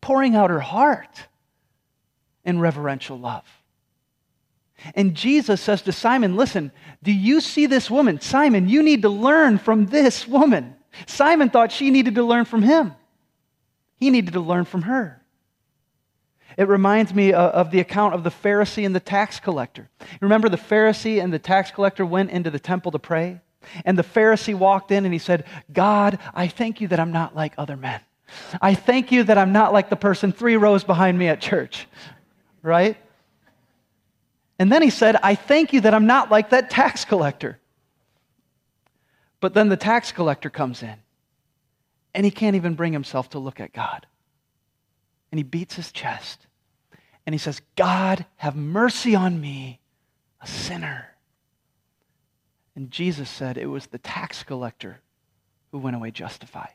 pouring 0.00 0.36
out 0.36 0.50
her 0.50 0.60
heart 0.60 1.26
in 2.44 2.60
reverential 2.60 3.18
love. 3.18 3.44
And 4.94 5.14
Jesus 5.14 5.60
says 5.60 5.82
to 5.82 5.92
Simon, 5.92 6.36
Listen, 6.36 6.70
do 7.02 7.12
you 7.12 7.40
see 7.40 7.66
this 7.66 7.90
woman? 7.90 8.20
Simon, 8.20 8.68
you 8.68 8.82
need 8.82 9.02
to 9.02 9.08
learn 9.08 9.58
from 9.58 9.86
this 9.86 10.28
woman. 10.28 10.76
Simon 11.06 11.50
thought 11.50 11.72
she 11.72 11.90
needed 11.90 12.14
to 12.14 12.22
learn 12.22 12.44
from 12.44 12.62
him, 12.62 12.94
he 13.96 14.10
needed 14.10 14.34
to 14.34 14.40
learn 14.40 14.64
from 14.64 14.82
her. 14.82 15.22
It 16.56 16.68
reminds 16.68 17.12
me 17.12 17.34
of 17.34 17.70
the 17.70 17.80
account 17.80 18.14
of 18.14 18.24
the 18.24 18.30
Pharisee 18.30 18.86
and 18.86 18.94
the 18.94 19.00
tax 19.00 19.40
collector. 19.40 19.90
Remember, 20.22 20.48
the 20.48 20.56
Pharisee 20.56 21.22
and 21.22 21.30
the 21.30 21.38
tax 21.38 21.70
collector 21.70 22.06
went 22.06 22.30
into 22.30 22.50
the 22.50 22.58
temple 22.58 22.92
to 22.92 22.98
pray? 22.98 23.40
And 23.84 23.98
the 23.98 24.02
Pharisee 24.02 24.54
walked 24.54 24.90
in 24.90 25.04
and 25.04 25.12
he 25.12 25.18
said, 25.18 25.44
God, 25.70 26.18
I 26.32 26.48
thank 26.48 26.80
you 26.80 26.88
that 26.88 27.00
I'm 27.00 27.12
not 27.12 27.36
like 27.36 27.52
other 27.58 27.76
men. 27.76 28.00
I 28.62 28.74
thank 28.74 29.12
you 29.12 29.24
that 29.24 29.36
I'm 29.36 29.52
not 29.52 29.72
like 29.72 29.90
the 29.90 29.96
person 29.96 30.32
three 30.32 30.56
rows 30.56 30.82
behind 30.82 31.18
me 31.18 31.28
at 31.28 31.40
church. 31.40 31.86
Right? 32.62 32.96
And 34.58 34.72
then 34.72 34.82
he 34.82 34.90
said, 34.90 35.16
I 35.22 35.34
thank 35.34 35.72
you 35.72 35.82
that 35.82 35.94
I'm 35.94 36.06
not 36.06 36.30
like 36.30 36.50
that 36.50 36.70
tax 36.70 37.04
collector. 37.04 37.58
But 39.40 39.54
then 39.54 39.68
the 39.68 39.76
tax 39.76 40.12
collector 40.12 40.48
comes 40.48 40.82
in 40.82 40.96
and 42.14 42.24
he 42.24 42.30
can't 42.30 42.56
even 42.56 42.74
bring 42.74 42.92
himself 42.92 43.30
to 43.30 43.38
look 43.38 43.60
at 43.60 43.72
God. 43.72 44.06
And 45.30 45.38
he 45.38 45.42
beats 45.42 45.74
his 45.74 45.92
chest 45.92 46.46
and 47.26 47.34
he 47.34 47.38
says, 47.38 47.60
God, 47.74 48.24
have 48.36 48.56
mercy 48.56 49.14
on 49.14 49.40
me, 49.40 49.80
a 50.40 50.46
sinner. 50.46 51.16
And 52.74 52.90
Jesus 52.90 53.28
said 53.28 53.58
it 53.58 53.66
was 53.66 53.86
the 53.86 53.98
tax 53.98 54.42
collector 54.42 55.00
who 55.72 55.78
went 55.78 55.96
away 55.96 56.10
justified. 56.10 56.72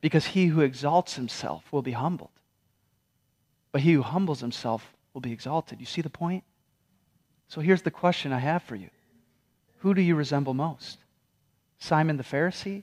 Because 0.00 0.26
he 0.26 0.46
who 0.46 0.60
exalts 0.60 1.16
himself 1.16 1.64
will 1.72 1.80
be 1.82 1.92
humbled, 1.92 2.30
but 3.72 3.80
he 3.80 3.94
who 3.94 4.02
humbles 4.02 4.40
himself 4.40 4.94
will 5.14 5.20
be 5.20 5.32
exalted. 5.32 5.80
You 5.80 5.86
see 5.86 6.02
the 6.02 6.10
point? 6.10 6.44
So 7.48 7.60
here's 7.60 7.82
the 7.82 7.90
question 7.90 8.32
I 8.32 8.40
have 8.40 8.62
for 8.64 8.76
you 8.76 8.90
Who 9.78 9.94
do 9.94 10.02
you 10.02 10.16
resemble 10.16 10.52
most? 10.52 10.98
Simon 11.78 12.16
the 12.16 12.24
Pharisee 12.24 12.82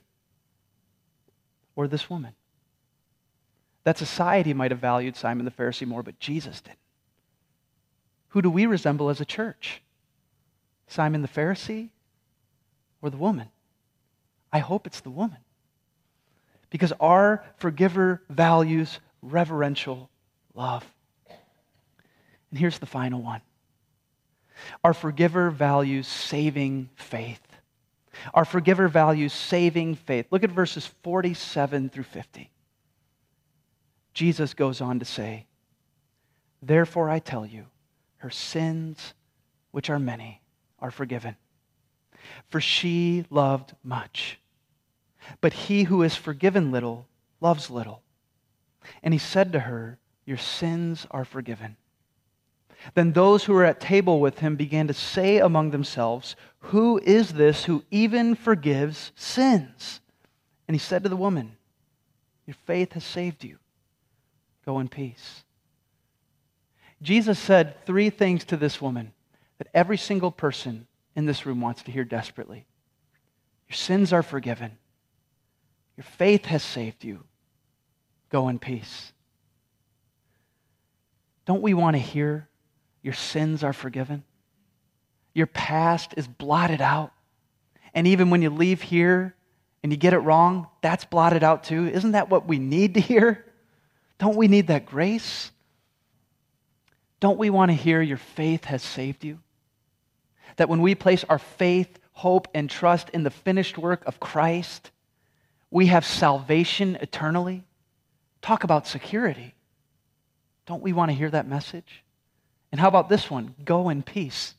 or 1.76 1.86
this 1.86 2.10
woman? 2.10 2.34
That 3.84 3.98
society 3.98 4.54
might 4.54 4.70
have 4.70 4.80
valued 4.80 5.16
Simon 5.16 5.44
the 5.44 5.50
Pharisee 5.50 5.86
more, 5.86 6.02
but 6.02 6.18
Jesus 6.18 6.60
didn't. 6.60 6.78
Who 8.28 8.42
do 8.42 8.48
we 8.48 8.66
resemble 8.66 9.10
as 9.10 9.20
a 9.20 9.24
church? 9.24 9.82
Simon 10.86 11.22
the 11.22 11.28
Pharisee 11.28 11.90
or 13.02 13.10
the 13.10 13.16
woman? 13.16 13.48
I 14.52 14.60
hope 14.60 14.86
it's 14.86 15.00
the 15.00 15.10
woman. 15.10 15.38
Because 16.70 16.92
our 17.00 17.44
forgiver 17.56 18.22
values 18.30 19.00
reverential 19.20 20.08
love. 20.54 20.84
And 22.52 22.58
here's 22.58 22.78
the 22.78 22.86
final 22.86 23.20
one 23.20 23.40
Our 24.84 24.94
forgiver 24.94 25.50
values 25.50 26.06
saving 26.06 26.90
faith. 26.94 27.40
Our 28.34 28.44
forgiver 28.44 28.88
values 28.88 29.32
saving 29.32 29.96
faith. 29.96 30.26
Look 30.30 30.44
at 30.44 30.50
verses 30.50 30.86
47 31.02 31.88
through 31.88 32.04
50. 32.04 32.50
Jesus 34.12 34.52
goes 34.52 34.82
on 34.82 34.98
to 34.98 35.06
say, 35.06 35.46
Therefore 36.60 37.08
I 37.08 37.18
tell 37.18 37.46
you, 37.46 37.64
her 38.18 38.28
sins, 38.28 39.14
which 39.70 39.88
are 39.88 39.98
many, 39.98 40.42
are 40.78 40.90
forgiven. 40.90 41.36
For 42.50 42.60
she 42.60 43.24
loved 43.30 43.74
much. 43.82 44.38
But 45.40 45.54
he 45.54 45.84
who 45.84 46.02
is 46.02 46.14
forgiven 46.14 46.70
little 46.70 47.08
loves 47.40 47.70
little. 47.70 48.02
And 49.02 49.14
he 49.14 49.18
said 49.18 49.52
to 49.52 49.60
her, 49.60 49.98
Your 50.26 50.36
sins 50.36 51.06
are 51.10 51.24
forgiven. 51.24 51.76
Then 52.94 53.12
those 53.12 53.44
who 53.44 53.52
were 53.52 53.64
at 53.64 53.80
table 53.80 54.20
with 54.20 54.40
him 54.40 54.56
began 54.56 54.88
to 54.88 54.94
say 54.94 55.38
among 55.38 55.70
themselves, 55.70 56.36
Who 56.58 56.98
is 56.98 57.32
this 57.32 57.64
who 57.64 57.84
even 57.90 58.34
forgives 58.34 59.12
sins? 59.14 60.00
And 60.66 60.74
he 60.74 60.78
said 60.78 61.02
to 61.02 61.08
the 61.08 61.16
woman, 61.16 61.56
Your 62.46 62.56
faith 62.66 62.92
has 62.92 63.04
saved 63.04 63.44
you. 63.44 63.58
Go 64.64 64.78
in 64.78 64.88
peace. 64.88 65.44
Jesus 67.00 67.38
said 67.38 67.84
three 67.84 68.10
things 68.10 68.44
to 68.44 68.56
this 68.56 68.80
woman 68.80 69.12
that 69.58 69.68
every 69.74 69.98
single 69.98 70.30
person 70.30 70.86
in 71.16 71.26
this 71.26 71.44
room 71.44 71.60
wants 71.60 71.82
to 71.82 71.92
hear 71.92 72.04
desperately 72.04 72.64
Your 73.68 73.76
sins 73.76 74.12
are 74.12 74.22
forgiven, 74.22 74.78
your 75.96 76.04
faith 76.04 76.46
has 76.46 76.62
saved 76.62 77.04
you. 77.04 77.24
Go 78.30 78.48
in 78.48 78.58
peace. 78.58 79.12
Don't 81.44 81.60
we 81.60 81.74
want 81.74 81.96
to 81.96 82.00
hear 82.00 82.48
your 83.02 83.14
sins 83.14 83.64
are 83.64 83.72
forgiven? 83.72 84.24
Your 85.34 85.46
past 85.46 86.14
is 86.16 86.28
blotted 86.28 86.80
out. 86.80 87.12
And 87.94 88.06
even 88.06 88.30
when 88.30 88.42
you 88.42 88.50
leave 88.50 88.82
here 88.82 89.34
and 89.82 89.92
you 89.92 89.98
get 89.98 90.12
it 90.12 90.18
wrong, 90.18 90.68
that's 90.80 91.04
blotted 91.04 91.42
out 91.42 91.64
too. 91.64 91.88
Isn't 91.88 92.12
that 92.12 92.30
what 92.30 92.46
we 92.46 92.58
need 92.58 92.94
to 92.94 93.00
hear? 93.00 93.44
Don't 94.18 94.36
we 94.36 94.48
need 94.48 94.68
that 94.68 94.86
grace? 94.86 95.50
Don't 97.20 97.38
we 97.38 97.50
want 97.50 97.70
to 97.70 97.76
hear 97.76 98.00
your 98.00 98.18
faith 98.18 98.64
has 98.64 98.82
saved 98.82 99.24
you? 99.24 99.38
That 100.56 100.68
when 100.68 100.82
we 100.82 100.94
place 100.94 101.24
our 101.28 101.38
faith, 101.38 101.98
hope, 102.12 102.48
and 102.54 102.68
trust 102.68 103.10
in 103.10 103.22
the 103.22 103.30
finished 103.30 103.78
work 103.78 104.04
of 104.06 104.20
Christ, 104.20 104.90
we 105.70 105.86
have 105.86 106.04
salvation 106.04 106.96
eternally? 107.00 107.64
Talk 108.42 108.64
about 108.64 108.86
security. 108.86 109.54
Don't 110.66 110.82
we 110.82 110.92
want 110.92 111.10
to 111.10 111.16
hear 111.16 111.30
that 111.30 111.46
message? 111.46 112.02
And 112.72 112.80
how 112.80 112.88
about 112.88 113.08
this 113.08 113.30
one? 113.30 113.54
Go 113.64 113.90
in 113.90 114.02
peace. 114.02 114.54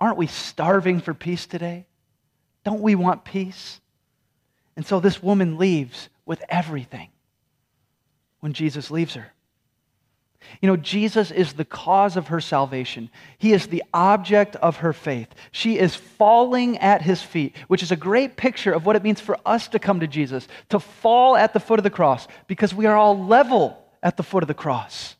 Aren't 0.00 0.18
we 0.18 0.28
starving 0.28 1.00
for 1.00 1.14
peace 1.14 1.46
today? 1.46 1.86
Don't 2.64 2.82
we 2.82 2.94
want 2.94 3.24
peace? 3.24 3.80
And 4.76 4.86
so 4.86 5.00
this 5.00 5.22
woman 5.22 5.58
leaves 5.58 6.08
with 6.24 6.42
everything 6.48 7.08
when 8.40 8.52
Jesus 8.52 8.90
leaves 8.90 9.14
her. 9.14 9.32
You 10.60 10.68
know, 10.68 10.76
Jesus 10.76 11.30
is 11.32 11.54
the 11.54 11.64
cause 11.64 12.16
of 12.16 12.28
her 12.28 12.40
salvation. 12.40 13.10
He 13.38 13.52
is 13.52 13.66
the 13.66 13.82
object 13.92 14.54
of 14.56 14.76
her 14.78 14.92
faith. 14.92 15.28
She 15.50 15.78
is 15.78 15.96
falling 15.96 16.78
at 16.78 17.02
his 17.02 17.20
feet, 17.20 17.56
which 17.66 17.82
is 17.82 17.90
a 17.90 17.96
great 17.96 18.36
picture 18.36 18.72
of 18.72 18.86
what 18.86 18.94
it 18.94 19.02
means 19.02 19.20
for 19.20 19.36
us 19.44 19.66
to 19.68 19.80
come 19.80 20.00
to 20.00 20.06
Jesus, 20.06 20.46
to 20.68 20.78
fall 20.78 21.36
at 21.36 21.52
the 21.52 21.60
foot 21.60 21.80
of 21.80 21.82
the 21.82 21.90
cross, 21.90 22.28
because 22.46 22.72
we 22.72 22.86
are 22.86 22.96
all 22.96 23.18
level 23.18 23.84
at 24.00 24.16
the 24.16 24.22
foot 24.22 24.44
of 24.44 24.48
the 24.48 24.54
cross. 24.54 25.16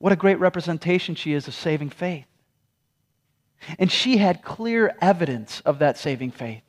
What 0.00 0.12
a 0.14 0.16
great 0.16 0.40
representation 0.40 1.14
she 1.14 1.34
is 1.34 1.46
of 1.46 1.54
saving 1.54 1.90
faith. 1.90 2.24
And 3.78 3.92
she 3.92 4.16
had 4.16 4.42
clear 4.42 4.96
evidence 5.02 5.60
of 5.60 5.80
that 5.80 5.98
saving 5.98 6.30
faith. 6.30 6.62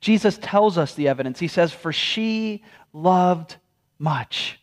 Jesus 0.00 0.38
tells 0.40 0.78
us 0.78 0.94
the 0.94 1.08
evidence. 1.08 1.40
He 1.40 1.48
says, 1.48 1.72
For 1.72 1.92
she 1.92 2.62
loved 2.92 3.56
much. 3.98 4.60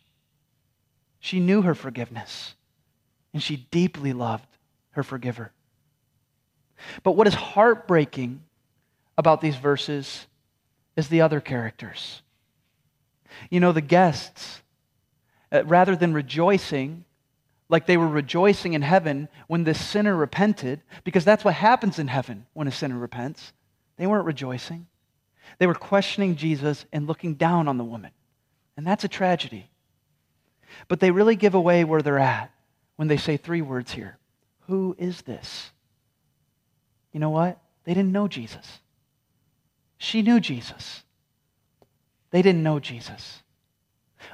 She 1.20 1.38
knew 1.38 1.62
her 1.62 1.74
forgiveness, 1.74 2.54
and 3.34 3.42
she 3.42 3.56
deeply 3.70 4.14
loved 4.14 4.48
her 4.92 5.02
forgiver. 5.02 5.52
But 7.02 7.12
what 7.12 7.26
is 7.26 7.34
heartbreaking 7.34 8.42
about 9.18 9.42
these 9.42 9.56
verses 9.56 10.26
is 10.96 11.08
the 11.08 11.20
other 11.20 11.40
characters. 11.40 12.22
You 13.50 13.60
know, 13.60 13.72
the 13.72 13.82
guests, 13.82 14.62
uh, 15.52 15.64
rather 15.66 15.94
than 15.94 16.14
rejoicing, 16.14 17.04
like 17.68 17.86
they 17.86 17.96
were 17.96 18.08
rejoicing 18.08 18.74
in 18.74 18.82
heaven 18.82 19.28
when 19.46 19.64
this 19.64 19.82
sinner 19.82 20.14
repented, 20.14 20.82
because 21.02 21.24
that's 21.24 21.44
what 21.44 21.54
happens 21.54 21.98
in 21.98 22.08
heaven 22.08 22.46
when 22.52 22.68
a 22.68 22.72
sinner 22.72 22.98
repents, 22.98 23.52
they 23.96 24.06
weren't 24.06 24.26
rejoicing. 24.26 24.86
They 25.58 25.66
were 25.66 25.74
questioning 25.74 26.36
Jesus 26.36 26.84
and 26.92 27.06
looking 27.06 27.34
down 27.34 27.68
on 27.68 27.78
the 27.78 27.84
woman. 27.84 28.10
And 28.76 28.86
that's 28.86 29.04
a 29.04 29.08
tragedy. 29.08 29.70
But 30.88 31.00
they 31.00 31.10
really 31.10 31.36
give 31.36 31.54
away 31.54 31.84
where 31.84 32.02
they're 32.02 32.18
at 32.18 32.52
when 32.96 33.08
they 33.08 33.16
say 33.16 33.36
three 33.36 33.62
words 33.62 33.92
here 33.92 34.18
Who 34.66 34.94
is 34.98 35.22
this? 35.22 35.70
You 37.12 37.20
know 37.20 37.30
what? 37.30 37.60
They 37.84 37.94
didn't 37.94 38.12
know 38.12 38.28
Jesus. 38.28 38.80
She 39.98 40.22
knew 40.22 40.40
Jesus. 40.40 41.04
They 42.30 42.42
didn't 42.42 42.64
know 42.64 42.80
Jesus. 42.80 43.43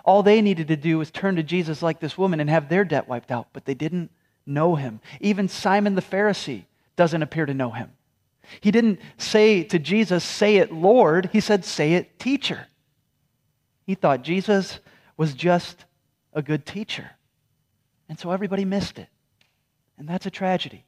All 0.05 0.23
they 0.23 0.43
needed 0.43 0.69
to 0.69 0.77
do 0.77 0.99
was 0.99 1.11
turn 1.11 1.37
to 1.37 1.43
Jesus 1.43 1.83
like 1.83 2.01
this 2.01 2.19
woman 2.19 2.41
and 2.41 2.51
have 2.51 2.69
their 2.69 2.85
debt 2.85 3.09
wiped 3.09 3.31
out, 3.31 3.49
but 3.53 3.65
they 3.65 3.75
didn't 3.75 4.11
know 4.47 4.75
him. 4.75 5.01
Even 5.21 5.49
Simon 5.49 5.95
the 5.95 6.03
Pharisee 6.03 6.65
doesn't 6.97 7.23
appear 7.23 7.47
to 7.47 7.55
know 7.55 7.71
him. 7.71 7.91
He 8.61 8.71
didn't 8.71 9.01
say 9.17 9.63
to 9.65 9.79
Jesus, 9.79 10.25
Say 10.25 10.57
it, 10.57 10.73
Lord. 10.73 11.31
He 11.33 11.41
said, 11.41 11.65
Say 11.65 11.95
it, 11.95 12.19
teacher. 12.19 12.67
He 13.87 13.95
thought 13.95 14.23
Jesus 14.23 14.81
was 15.17 15.35
just 15.35 15.85
a 16.33 16.43
good 16.43 16.67
teacher. 16.67 17.11
And 18.09 18.19
so 18.19 18.31
everybody 18.31 18.65
missed 18.65 18.99
it. 18.99 19.09
And 19.99 20.09
that's 20.09 20.27
a 20.27 20.31
tragedy. 20.31 20.85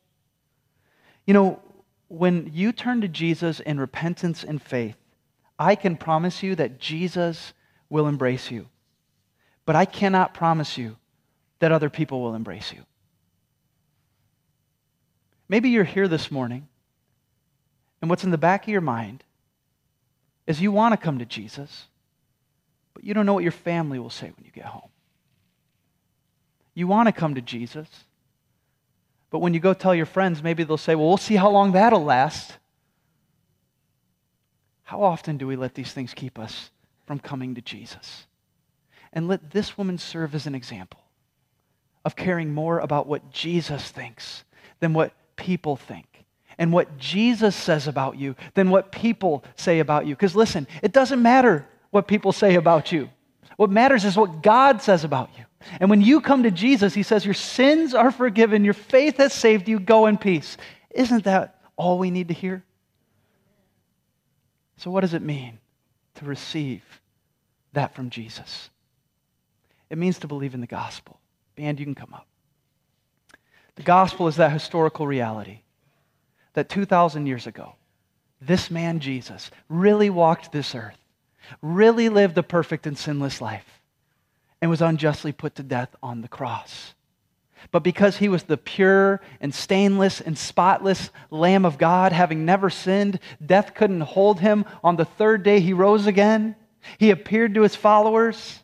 You 1.27 1.35
know, 1.35 1.61
when 2.09 2.51
you 2.53 2.73
turn 2.73 3.01
to 3.01 3.09
Jesus 3.09 3.61
in 3.61 3.79
repentance 3.79 4.43
and 4.45 4.61
faith, 4.61 4.97
I 5.59 5.75
can 5.77 5.97
promise 5.97 6.43
you 6.43 6.55
that 6.57 6.79
Jesus 6.79 7.53
will 7.89 8.07
embrace 8.07 8.51
you. 8.51 8.69
But 9.65 9.77
I 9.77 9.85
cannot 9.85 10.35
promise 10.35 10.77
you 10.77 10.97
that 11.61 11.73
other 11.73 11.91
people 11.91 12.23
will 12.23 12.35
embrace 12.35 12.73
you. 12.73 12.81
Maybe 15.49 15.71
you're 15.71 15.85
here 15.85 16.09
this 16.09 16.31
morning, 16.31 16.67
and 18.01 18.11
what's 18.11 18.25
in 18.25 18.31
the 18.31 18.39
back 18.39 18.65
of 18.65 18.69
your 18.69 18.81
mind 18.81 19.23
is 20.47 20.61
you 20.61 20.73
want 20.73 20.93
to 20.93 20.97
come 20.97 21.19
to 21.19 21.25
Jesus, 21.25 21.87
but 22.95 23.05
you 23.05 23.15
don't 23.15 23.27
know 23.27 23.35
what 23.35 23.45
your 23.45 23.53
family 23.53 23.99
will 23.99 24.11
say 24.11 24.33
when 24.37 24.45
you 24.45 24.51
get 24.51 24.65
home. 24.65 24.89
You 26.75 26.87
want 26.87 27.07
to 27.09 27.13
come 27.13 27.35
to 27.35 27.41
Jesus. 27.43 27.89
But 29.31 29.41
when 29.41 29.55
you 29.55 29.61
go 29.61 29.75
tell 29.75 29.95
your 29.95 30.07
friends, 30.07 30.43
maybe 30.43 30.65
they'll 30.65 30.77
say, 30.77 30.95
well, 30.95 31.09
we'll 31.09 31.17
see 31.17 31.37
how 31.37 31.51
long 31.51 31.73
that'll 31.73 32.05
last. 32.05 32.57
How 34.85 35.03
often 35.03 35.39
do 35.39 35.47
we 35.47 35.57
let 35.57 35.75
these 35.75 35.93
things 35.93 36.13
keep 36.13 36.39
us 36.39 36.71
from 37.07 37.19
coming 37.19 37.55
to 37.55 37.63
Jesus? 37.63 38.27
And 39.13 39.29
let 39.29 39.51
this 39.51 39.77
woman 39.77 39.99
serve 39.99 40.35
as 40.35 40.47
an 40.47 40.55
example 40.55 41.01
of 42.05 42.17
caring 42.17 42.53
more 42.53 42.79
about 42.79 43.07
what 43.07 43.31
Jesus 43.31 43.91
thinks 43.91 44.45
than 44.81 44.95
what 44.95 45.13
people 45.37 45.77
think. 45.77 46.07
And 46.59 46.73
what 46.73 46.99
Jesus 46.99 47.57
says 47.57 47.89
about 47.89 48.19
you 48.19 48.37
than 48.55 48.71
what 48.71 48.93
people 48.93 49.43
say 49.57 49.81
about 49.81 50.07
you. 50.07 50.15
Because 50.15 50.37
listen, 50.37 50.67
it 50.83 50.93
doesn't 50.93 51.21
matter 51.21 51.67
what 51.91 52.07
people 52.07 52.33
say 52.33 52.57
about 52.57 52.93
you. 52.93 53.09
What 53.57 53.71
matters 53.71 54.05
is 54.05 54.17
what 54.17 54.43
God 54.43 54.83
says 54.83 55.05
about 55.05 55.31
you. 55.37 55.45
And 55.81 55.89
when 55.89 56.03
you 56.03 56.21
come 56.21 56.43
to 56.43 56.51
Jesus, 56.51 56.95
he 56.95 57.03
says, 57.03 57.25
Your 57.25 57.35
sins 57.35 57.95
are 57.95 58.11
forgiven, 58.11 58.65
your 58.65 58.75
faith 58.75 59.17
has 59.19 59.33
saved 59.33 59.69
you, 59.69 59.79
go 59.79 60.07
in 60.07 60.19
peace. 60.19 60.57
Isn't 60.91 61.25
that 61.25 61.61
all 61.77 61.99
we 61.99 62.11
need 62.11 62.29
to 62.29 62.35
hear? 62.35 62.65
So, 64.77 64.91
what 64.91 65.03
does 65.03 65.15
it 65.15 65.23
mean 65.23 65.59
to 66.17 66.25
receive 66.25 66.83
that 67.73 67.95
from 67.95 68.11
Jesus? 68.11 68.71
It 69.93 69.99
means 69.99 70.19
to 70.21 70.27
believe 70.27 70.55
in 70.55 70.63
the 70.63 70.67
gospel. 70.67 71.21
Band, 71.55 71.79
you 71.79 71.85
can 71.85 71.95
come 71.95 72.15
up. 72.15 72.27
The 73.77 73.83
gospel 73.83 74.27
is 74.27 74.37
that 74.37 74.51
historical 74.51 75.07
reality 75.07 75.61
that 76.55 76.71
2,000 76.71 77.27
years 77.27 77.47
ago, 77.47 77.75
this 78.41 78.71
man, 78.71 79.01
Jesus, 79.01 79.51
really 79.69 80.09
walked 80.09 80.51
this 80.51 80.75
earth, 80.75 80.97
really 81.61 82.09
lived 82.09 82.39
a 82.39 82.43
perfect 82.43 82.87
and 82.87 82.97
sinless 82.97 83.43
life 83.43 83.67
and 84.63 84.71
was 84.71 84.81
unjustly 84.81 85.31
put 85.31 85.57
to 85.57 85.63
death 85.63 85.95
on 86.03 86.23
the 86.23 86.29
cross. 86.29 86.95
But 87.71 87.83
because 87.83 88.17
he 88.17 88.31
was 88.31 88.45
the 88.45 88.57
pure 88.57 89.21
and 89.43 89.55
stainless 89.55 90.23
and 90.23 90.39
spotless 90.39 91.11
Lamb 91.31 91.67
of 91.67 91.77
God, 91.77 92.13
having 92.13 92.47
never 92.47 92.71
sinned, 92.71 93.21
death 93.45 93.75
couldn't 93.75 94.01
hold 94.01 94.41
him. 94.41 94.65
On 94.83 94.97
the 94.97 95.05
third 95.05 95.43
day, 95.43 95.61
he 95.61 95.75
rose 95.75 96.07
again. 96.07 96.57
He 96.97 97.11
appeared 97.11 97.55
to 97.55 97.63
his 97.63 97.77
followers. 97.77 98.62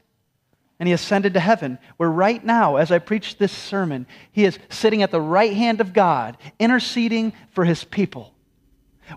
And 0.78 0.86
he 0.86 0.92
ascended 0.92 1.34
to 1.34 1.40
heaven, 1.40 1.78
where 1.96 2.10
right 2.10 2.44
now, 2.44 2.76
as 2.76 2.92
I 2.92 2.98
preach 2.98 3.36
this 3.36 3.52
sermon, 3.52 4.06
he 4.30 4.44
is 4.44 4.58
sitting 4.68 5.02
at 5.02 5.10
the 5.10 5.20
right 5.20 5.52
hand 5.52 5.80
of 5.80 5.92
God, 5.92 6.36
interceding 6.58 7.32
for 7.50 7.64
his 7.64 7.84
people, 7.84 8.32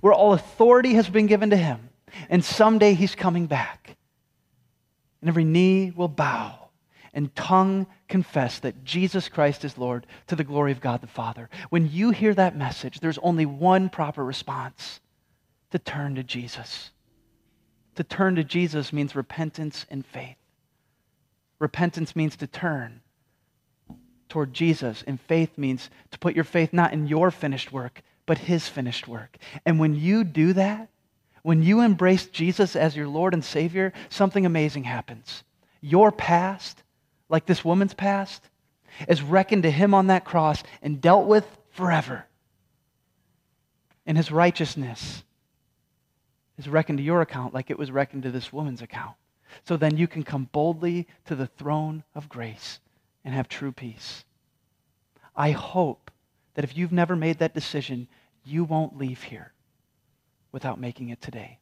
where 0.02 0.13
all 0.13 0.34
authority 0.34 0.95
has 0.95 1.10
been 1.10 1.28
given 1.28 1.52
to 1.52 1.58
him, 1.58 1.89
and 2.30 2.43
someday 2.43 2.93
he's 2.93 3.15
coming 3.15 3.45
back. 3.45 3.95
And 5.21 5.30
every 5.30 5.43
knee 5.43 5.91
will 5.95 6.08
bow 6.08 6.58
and 7.13 7.36
tongue 7.36 7.88
confess 8.08 8.60
that 8.60 8.84
Jesus 8.84 9.30
Christ 9.30 9.65
is 9.65 9.78
Lord 9.78 10.08
to 10.28 10.36
the 10.36 10.43
glory 10.43 10.71
of 10.71 10.82
God 10.82 11.02
the 11.02 11.08
Father. 11.08 11.50
When 11.69 11.89
you 11.91 12.12
hear 12.12 12.34
that 12.34 12.58
message, 12.58 13.00
there's 13.00 13.17
only 13.19 13.45
one 13.45 13.89
proper 13.89 14.24
response 14.24 15.00
to 15.71 15.80
turn 15.80 16.15
to 16.15 16.24
Jesus. 16.24 16.91
To 17.95 18.04
turn 18.04 18.36
to 18.36 18.43
Jesus 18.43 18.93
means 18.93 19.15
repentance 19.15 19.86
and 19.89 20.06
faith. 20.06 20.38
Repentance 21.62 22.15
means 22.15 22.36
to 22.38 22.47
turn 22.47 23.02
toward 24.30 24.52
Jesus, 24.52 25.04
and 25.06 25.21
faith 25.21 25.60
means 25.60 25.91
to 26.10 26.17
put 26.17 26.34
your 26.34 26.43
faith 26.43 26.74
not 26.74 26.91
in 26.91 27.06
your 27.06 27.30
finished 27.30 27.71
work, 27.71 28.02
but 28.26 28.39
his 28.39 28.67
finished 28.67 29.08
work. 29.08 29.38
And 29.63 29.80
when 29.80 29.93
you 29.93 30.24
do 30.24 30.54
that, 30.54 30.89
when 31.43 31.62
you 31.62 31.82
embrace 31.82 32.26
Jesus 32.26 32.76
as 32.76 32.95
your 32.95 33.08
Lord 33.08 33.36
and 33.36 33.45
Savior, 33.45 33.93
something 34.10 34.43
amazing 34.43 34.86
happens. 34.86 35.43
Your 35.82 36.12
past, 36.12 36.82
like 37.30 37.45
this 37.45 37.63
woman's 37.63 37.93
past, 37.93 38.41
is 39.08 39.21
reckoned 39.21 39.62
to 39.62 39.71
him 39.71 39.93
on 39.93 40.08
that 40.08 40.26
cross 40.26 40.63
and 40.82 41.00
dealt 41.00 41.28
with 41.28 41.45
forever. 41.69 42.26
And 44.08 44.17
his 44.17 44.32
righteousness 44.32 45.24
is 46.58 46.67
reckoned 46.67 46.97
to 46.97 47.04
your 47.04 47.21
account 47.21 47.54
like 47.54 47.69
it 47.69 47.78
was 47.78 47.91
reckoned 47.91 48.24
to 48.24 48.32
this 48.32 48.52
woman's 48.52 48.82
account. 48.82 49.15
So 49.63 49.77
then 49.77 49.97
you 49.97 50.07
can 50.07 50.23
come 50.23 50.49
boldly 50.51 51.07
to 51.25 51.35
the 51.35 51.47
throne 51.47 52.03
of 52.15 52.29
grace 52.29 52.79
and 53.23 53.33
have 53.33 53.47
true 53.47 53.71
peace. 53.71 54.25
I 55.35 55.51
hope 55.51 56.11
that 56.55 56.65
if 56.65 56.75
you've 56.75 56.91
never 56.91 57.15
made 57.15 57.39
that 57.39 57.53
decision, 57.53 58.07
you 58.43 58.63
won't 58.63 58.97
leave 58.97 59.23
here 59.23 59.53
without 60.51 60.79
making 60.79 61.09
it 61.09 61.21
today. 61.21 61.61